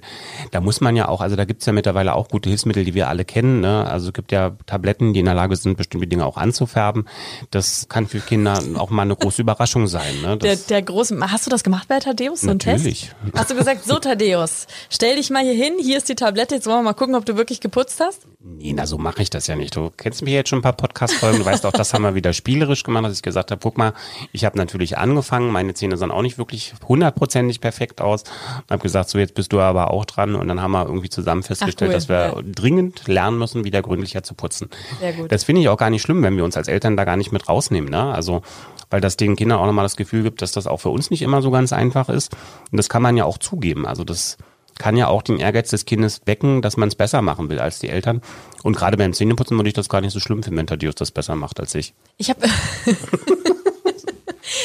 Da 0.52 0.62
muss 0.62 0.80
man 0.80 0.96
ja 0.96 1.08
auch, 1.08 1.22
also 1.22 1.36
da 1.36 1.46
gibt's 1.46 1.66
ja 1.66 1.74
mittlerweile 1.74 2.14
auch 2.14 2.28
gute 2.30 2.50
Hilfsmittel, 2.50 2.86
die 2.86 2.94
wir 2.94 3.08
alle 3.10 3.26
kennen. 3.26 3.62
Ne? 3.62 3.86
Also 3.90 4.10
es 4.10 4.14
gibt 4.14 4.32
ja 4.32 4.52
Tabletten, 4.68 5.14
die 5.14 5.20
in 5.22 5.26
der 5.26 5.34
Lage 5.36 5.56
sind, 5.56 5.76
bestimmte 5.76 6.06
Dinge 6.08 6.26
auch 6.26 6.38
anzufärben. 6.38 7.06
Das 7.50 7.88
kann 7.90 8.06
für 8.08 8.20
Kinder 8.20 8.62
auch 8.78 8.92
mal 8.92 9.02
eine 9.02 9.16
große 9.16 9.42
Überraschung 9.42 9.88
sein. 9.88 10.22
Ne? 10.22 10.38
Der, 10.38 10.56
der 10.56 10.82
große, 10.84 11.18
hast 11.32 11.48
du 11.48 11.50
das 11.50 11.64
gemacht 11.64 11.88
bei 11.88 12.00
Thaddeus, 12.00 12.42
so 12.42 12.52
ein 12.52 12.58
Natürlich. 12.58 13.12
Test? 13.24 13.36
Hast 13.36 13.50
du 13.52 13.56
gesagt, 13.56 13.86
so 13.86 13.98
Thaddeus, 13.98 14.68
stell 14.92 15.16
dich 15.16 15.32
mal 15.32 15.42
hier 15.44 15.54
hin, 15.56 15.74
hier 15.82 15.98
ist 15.98 16.10
die 16.10 16.16
Tablette, 16.16 16.56
jetzt 16.56 16.68
wollen 16.68 16.78
wir 16.80 16.84
mal 16.84 16.94
gucken, 16.94 17.16
ob 17.16 17.26
du 17.26 17.38
wirklich 17.38 17.60
geputzt 17.60 18.00
hast? 18.00 18.22
Nee, 18.44 18.74
na 18.76 18.86
so 18.86 18.98
mache 18.98 19.22
ich 19.22 19.30
das 19.30 19.48
ja 19.48 19.56
nicht. 19.56 19.76
Du 19.76 19.92
kennst 20.12 20.24
mich 20.24 20.34
jetzt 20.34 20.50
schon 20.50 20.60
ein 20.60 20.62
paar 20.62 20.74
Podcast-Folgen, 20.74 21.40
du 21.40 21.46
weißt 21.46 21.66
auch, 21.66 21.72
das 21.72 21.94
haben 21.94 22.02
wir 22.02 22.16
wieder 22.16 22.34
spielerisch 22.34 22.84
gemacht, 22.84 23.06
dass 23.06 23.16
ich 23.16 23.22
gesagt 23.22 23.50
habe, 23.50 23.62
guck 23.64 23.78
mal, 23.78 23.94
ich 24.34 24.44
habe 24.44 24.58
natürlich 24.58 24.98
angefangen, 24.98 25.54
meine 25.54 25.74
Zähne 25.74 25.96
sahen 25.96 26.12
auch 26.12 26.22
nicht 26.22 26.38
wirklich 26.38 26.74
hundertprozentig 26.86 27.62
perfekt 27.62 28.02
aus. 28.02 28.24
Und 28.24 28.72
habe 28.72 28.84
gesagt, 28.84 29.08
so 29.08 29.18
jetzt 29.20 29.36
bist 29.36 29.54
du 29.54 29.62
aber 29.62 29.90
auch 29.90 30.04
dran 30.04 30.36
und 30.36 30.50
dann 30.50 30.62
haben 30.62 30.72
wir 30.72 30.86
irgendwie 30.86 31.08
zusammen 31.08 31.44
festgestellt, 31.44 31.92
cool, 31.92 31.96
dass 31.96 32.10
wir 32.10 32.34
ja. 32.36 32.42
dringend 32.44 33.08
lernen 33.08 33.38
müssen, 33.38 33.64
wieder 33.64 33.82
gründlicher 33.82 34.22
zu 34.22 34.34
putzen. 34.34 34.70
Sehr 35.00 35.14
gut. 35.14 35.32
Das 35.32 35.46
finde 35.46 35.62
ich 35.62 35.70
auch 35.70 35.78
gar 35.78 35.90
nicht 35.90 36.02
schlimm, 36.02 36.22
wenn 36.24 36.36
wir 36.36 36.44
uns 36.44 36.58
als 36.58 36.68
Eltern 36.68 36.98
da 36.98 37.06
gar 37.06 37.16
nicht 37.16 37.32
mit 37.32 37.48
rausnehmen. 37.48 37.90
Ne? 37.90 38.14
Also 38.14 38.42
weil 38.90 39.00
das 39.00 39.16
den 39.16 39.38
Kindern 39.38 39.60
auch 39.60 39.66
nochmal 39.66 39.86
das 39.86 39.96
Gefühl 39.96 40.24
gibt, 40.24 40.42
dass 40.42 40.52
das 40.52 40.68
auch 40.68 40.82
für 40.82 40.90
uns 40.90 41.10
nicht 41.10 41.22
immer 41.22 41.42
so 41.42 41.52
ganz 41.52 41.72
einfach 41.72 42.10
ist. 42.10 42.36
Und 42.70 42.78
das 42.78 42.90
kann 42.90 43.02
man 43.02 43.16
ja 43.16 43.24
auch 43.24 43.38
zugeben. 43.38 43.88
Also 43.88 44.04
das 44.04 44.36
kann 44.78 44.98
ja 44.98 45.08
auch 45.08 45.22
den 45.22 45.40
Ehrgeiz 45.40 45.70
des 45.70 45.86
Kindes 45.86 46.22
wecken, 46.26 46.62
dass 46.62 46.78
man 46.78 46.90
es 46.90 46.96
besser 46.96 47.22
machen 47.22 47.50
will 47.50 47.60
als 47.60 47.80
die 47.80 47.90
Eltern. 47.90 48.22
Und 48.64 48.76
gerade 48.76 48.98
beim 48.98 49.14
Zähneputzen 49.14 49.58
würde 49.58 49.70
ich 49.70 49.74
das 49.74 49.90
gar 49.90 50.02
nicht 50.02 50.14
so 50.14 50.20
schlimm 50.20 50.44
finden, 50.44 50.58
wenn 50.58 50.68
Thaddeus 50.68 50.96
das 50.96 51.12
besser 51.12 51.36
macht 51.36 51.60
als 51.60 51.76
ich. 51.76 51.94
Ich 52.18 52.30
habe 52.30 52.42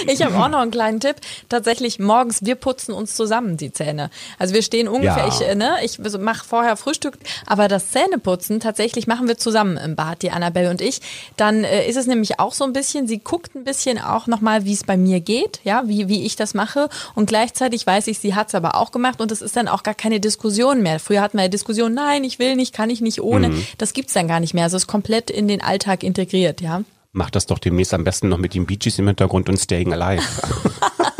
Ich 0.06 0.22
habe 0.22 0.36
auch 0.36 0.48
noch 0.48 0.58
einen 0.60 0.70
kleinen 0.70 1.00
Tipp. 1.00 1.16
Tatsächlich 1.48 1.98
morgens, 1.98 2.44
wir 2.44 2.54
putzen 2.54 2.92
uns 2.92 3.14
zusammen 3.14 3.56
die 3.56 3.72
Zähne. 3.72 4.10
Also 4.38 4.54
wir 4.54 4.62
stehen 4.62 4.88
ungefähr, 4.88 5.26
Ja. 5.26 5.28
ich, 5.28 5.40
äh, 5.42 5.54
ne, 5.54 5.76
ich 5.82 5.98
mache 6.18 6.44
vorher 6.46 6.76
Frühstück, 6.76 7.18
aber 7.46 7.68
das 7.68 7.90
Zähneputzen 7.90 8.60
tatsächlich 8.60 9.06
machen 9.06 9.28
wir 9.28 9.38
zusammen 9.38 9.76
im 9.76 9.96
Bad, 9.96 10.22
die 10.22 10.30
Annabelle 10.30 10.70
und 10.70 10.80
ich. 10.80 11.00
Dann 11.36 11.64
äh, 11.64 11.86
ist 11.88 11.96
es 11.96 12.06
nämlich 12.06 12.38
auch 12.40 12.52
so 12.52 12.64
ein 12.64 12.72
bisschen, 12.72 13.06
sie 13.06 13.18
guckt 13.18 13.54
ein 13.54 13.64
bisschen 13.64 13.98
auch 14.00 14.26
nochmal, 14.26 14.64
wie 14.64 14.72
es 14.72 14.84
bei 14.84 14.96
mir 14.96 15.20
geht, 15.20 15.60
ja, 15.64 15.82
wie, 15.86 16.08
wie 16.08 16.24
ich 16.24 16.36
das 16.36 16.54
mache. 16.54 16.88
Und 17.14 17.26
gleichzeitig 17.26 17.86
weiß 17.86 18.06
ich, 18.08 18.18
sie 18.18 18.34
hat 18.34 18.48
es 18.48 18.54
aber 18.54 18.74
auch 18.76 18.90
gemacht 18.92 19.20
und 19.20 19.32
es 19.32 19.42
ist 19.42 19.56
dann 19.56 19.68
auch 19.68 19.82
gar 19.82 19.94
keine 19.94 20.20
Diskussion 20.20 20.82
mehr. 20.82 20.98
Früher 21.00 21.20
hatten 21.20 21.38
wir 21.38 21.44
ja 21.44 21.48
Diskussion, 21.48 21.94
nein, 21.94 22.24
ich 22.24 22.38
will 22.38 22.56
nicht, 22.56 22.74
kann 22.74 22.90
ich 22.90 23.00
nicht 23.00 23.20
ohne. 23.20 23.52
Das 23.78 23.92
gibt's 23.92 24.12
dann 24.12 24.28
gar 24.28 24.40
nicht 24.40 24.54
mehr. 24.54 24.64
Also 24.64 24.76
es 24.76 24.84
ist 24.84 24.86
komplett 24.88 25.30
in 25.30 25.48
den 25.48 25.62
Alltag 25.62 26.02
integriert, 26.02 26.60
ja. 26.60 26.82
Mach 27.16 27.30
das 27.30 27.46
doch 27.46 27.58
demnächst 27.58 27.94
am 27.94 28.04
besten 28.04 28.28
noch 28.28 28.36
mit 28.36 28.52
den 28.52 28.66
Bee 28.66 28.76
Gees 28.76 28.98
im 28.98 29.06
Hintergrund 29.06 29.48
und 29.48 29.56
Staying 29.56 29.92
Alive. 29.92 30.22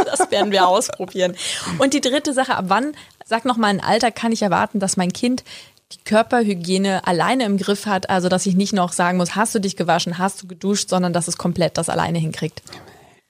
Das 0.05 0.31
werden 0.31 0.51
wir 0.51 0.67
ausprobieren. 0.67 1.35
Und 1.79 1.93
die 1.93 2.01
dritte 2.01 2.33
Sache, 2.33 2.57
ab 2.57 2.67
wann, 2.69 2.95
sag 3.27 3.45
noch 3.45 3.59
mal 3.59 3.69
ein 3.69 3.81
Alter, 3.81 4.11
kann 4.11 4.33
ich 4.33 4.41
erwarten, 4.41 4.81
dass 4.81 4.97
mein 4.97 5.13
Kind 5.13 5.45
die 5.93 5.99
Körperhygiene 6.05 7.07
alleine 7.07 7.45
im 7.45 7.59
Griff 7.59 7.85
hat, 7.87 8.09
also 8.09 8.29
dass 8.29 8.47
ich 8.47 8.57
nicht 8.57 8.73
noch 8.73 8.93
sagen 8.93 9.19
muss, 9.19 9.37
hast 9.37 9.55
du 9.55 9.59
dich 9.59 9.77
gewaschen, 9.77 10.17
hast 10.17 10.43
du 10.43 10.47
geduscht, 10.47 10.89
sondern 10.89 11.13
dass 11.13 11.29
es 11.29 11.37
komplett 11.37 11.77
das 11.77 11.91
alleine 11.91 12.19
hinkriegt. 12.19 12.63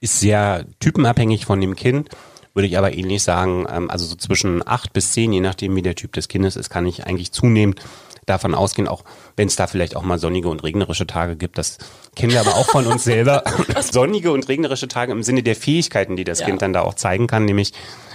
Ist 0.00 0.20
sehr 0.20 0.64
typenabhängig 0.78 1.44
von 1.44 1.61
dem 1.61 1.75
Kind. 1.75 2.11
Würde 2.54 2.68
ich 2.68 2.78
aber 2.78 2.94
ähnlich 2.94 3.23
sagen, 3.23 3.66
ähm, 3.70 3.90
also 3.90 4.06
so 4.06 4.14
zwischen 4.14 4.66
acht 4.66 4.92
bis 4.92 5.12
zehn, 5.12 5.32
je 5.32 5.40
nachdem 5.40 5.75
wie 5.75 5.82
der 5.82 5.96
Typ 5.96 6.12
des 6.12 6.28
Kindes 6.28 6.56
ist, 6.56 6.70
kann 6.70 6.87
ich 6.87 7.06
eigentlich 7.06 7.32
zunehmend 7.32 7.80
davon 8.26 8.54
ausgehen, 8.54 8.88
auch 8.88 9.04
wenn 9.37 9.49
es 9.49 9.56
da 9.56 9.66
vielleicht 9.66 9.97
auch 9.97 10.02
mal 10.02 10.18
sonnige 10.18 10.49
und 10.49 10.62
regnerische 10.62 11.06
Tage 11.06 11.37
gibt. 11.37 11.59
Das 11.59 11.78
kennen 12.14 12.33
wir 12.33 12.40
aber 12.40 12.56
auch 12.56 12.68
von 12.68 12.87
uns 12.87 13.04
selber. 13.04 13.45
sonnige 13.80 14.33
und 14.33 14.49
regnerische 14.49 14.88
Tage 14.88 15.12
im 15.12 15.23
Sinne 15.23 15.42
der 15.42 15.56
Fähigkeiten, 15.56 16.16
die 16.16 16.25
das 16.25 16.40
Ja. 16.40 16.47
Kind 16.47 16.61
dann 16.61 16.73
da 16.73 16.83
auch 16.83 16.95
zeigen 16.95 17.26
kann, 17.28 17.45
nämlich 17.45 17.73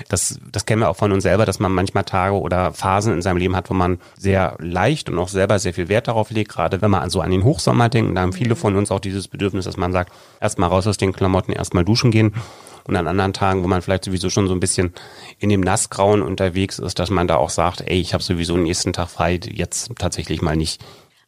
das, 0.10 0.40
das 0.52 0.66
kennen 0.66 0.82
wir 0.82 0.90
auch 0.90 0.98
von 0.98 1.12
uns 1.12 1.24
selber, 1.24 1.46
dass 1.46 1.60
man 1.60 1.72
manchmal 1.72 2.04
Tage 2.04 2.36
oder 2.36 2.74
Phasen 2.74 3.14
in 3.14 3.22
seinem 3.22 3.38
Leben 3.38 3.56
hat, 3.56 3.70
wo 3.70 3.74
man 3.74 4.00
sehr 4.18 4.58
leicht 4.60 5.10
und 5.10 5.18
auch 5.18 5.30
selber 5.30 5.60
sehr 5.60 5.74
viel 5.74 5.88
Wert 5.88 6.08
darauf 6.08 6.30
legt, 6.32 6.52
gerade 6.52 6.82
wenn 6.82 6.92
man 6.92 7.10
so 7.10 7.22
an 7.22 7.32
den 7.32 7.44
Hochsommer 7.44 7.90
denkt, 7.90 8.16
da 8.16 8.22
haben 8.22 8.34
viele 8.34 8.56
von 8.56 8.76
uns 8.76 8.92
auch 8.92 9.00
dieses 9.00 9.28
Bedürfnis, 9.28 9.66
dass 9.66 9.78
man 9.78 9.94
sagt, 9.94 10.12
erstmal 10.40 10.70
raus 10.70 10.88
aus 10.88 10.98
den 10.98 11.14
Klamotten, 11.14 11.54
erstmal 11.54 11.86
duschen 11.86 12.12
gehen 12.12 12.34
und 12.92 12.98
an 12.98 13.08
anderen 13.08 13.34
Tagen, 13.34 13.64
wo 13.64 13.68
man 13.68 13.82
vielleicht 13.82 14.06
sowieso 14.06 14.30
schon 14.30 14.48
so 14.48 14.54
ein 14.54 14.60
bisschen 14.60 14.94
in 15.40 15.50
dem 15.50 15.62
Nassgrauen 15.62 16.22
unterwegs 16.22 16.78
ist, 16.78 17.00
dass 17.00 17.10
man 17.10 17.28
da 17.28 17.38
auch 17.38 17.50
sagt, 17.50 17.82
ey, 17.82 18.00
ich 18.00 18.14
habe 18.14 18.24
sowieso 18.24 18.56
den 18.56 18.64
nächsten 18.64 18.94
Tag 18.94 19.10
frei, 19.10 19.40
jetzt 19.52 19.92
tatsächlich 19.98 20.42
mal 20.42 20.56
nicht. 20.56 20.82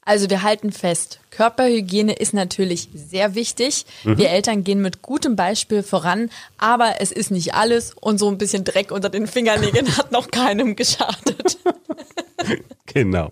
Also 0.05 0.29
wir 0.29 0.43
halten 0.43 0.74
fest, 0.74 1.22
Körperhygiene 1.32 2.13
ist 2.13 2.34
natürlich 2.34 2.89
sehr 2.93 3.36
wichtig. 3.36 3.86
Wir 4.04 4.32
Eltern 4.32 4.65
gehen 4.65 4.82
mit 4.82 5.02
gutem 5.02 5.38
Beispiel 5.38 5.82
voran, 5.82 6.30
aber 6.58 6.95
es 6.99 7.13
ist 7.13 7.32
nicht 7.32 7.54
alles 7.54 7.93
und 7.93 8.17
so 8.17 8.28
ein 8.28 8.38
bisschen 8.38 8.65
Dreck 8.65 8.91
unter 8.91 9.10
den 9.10 9.28
Fingernägeln 9.28 9.97
hat 9.97 10.12
noch 10.12 10.30
keinem 10.30 10.76
geschadet. 10.76 11.58
Genau. 12.86 13.32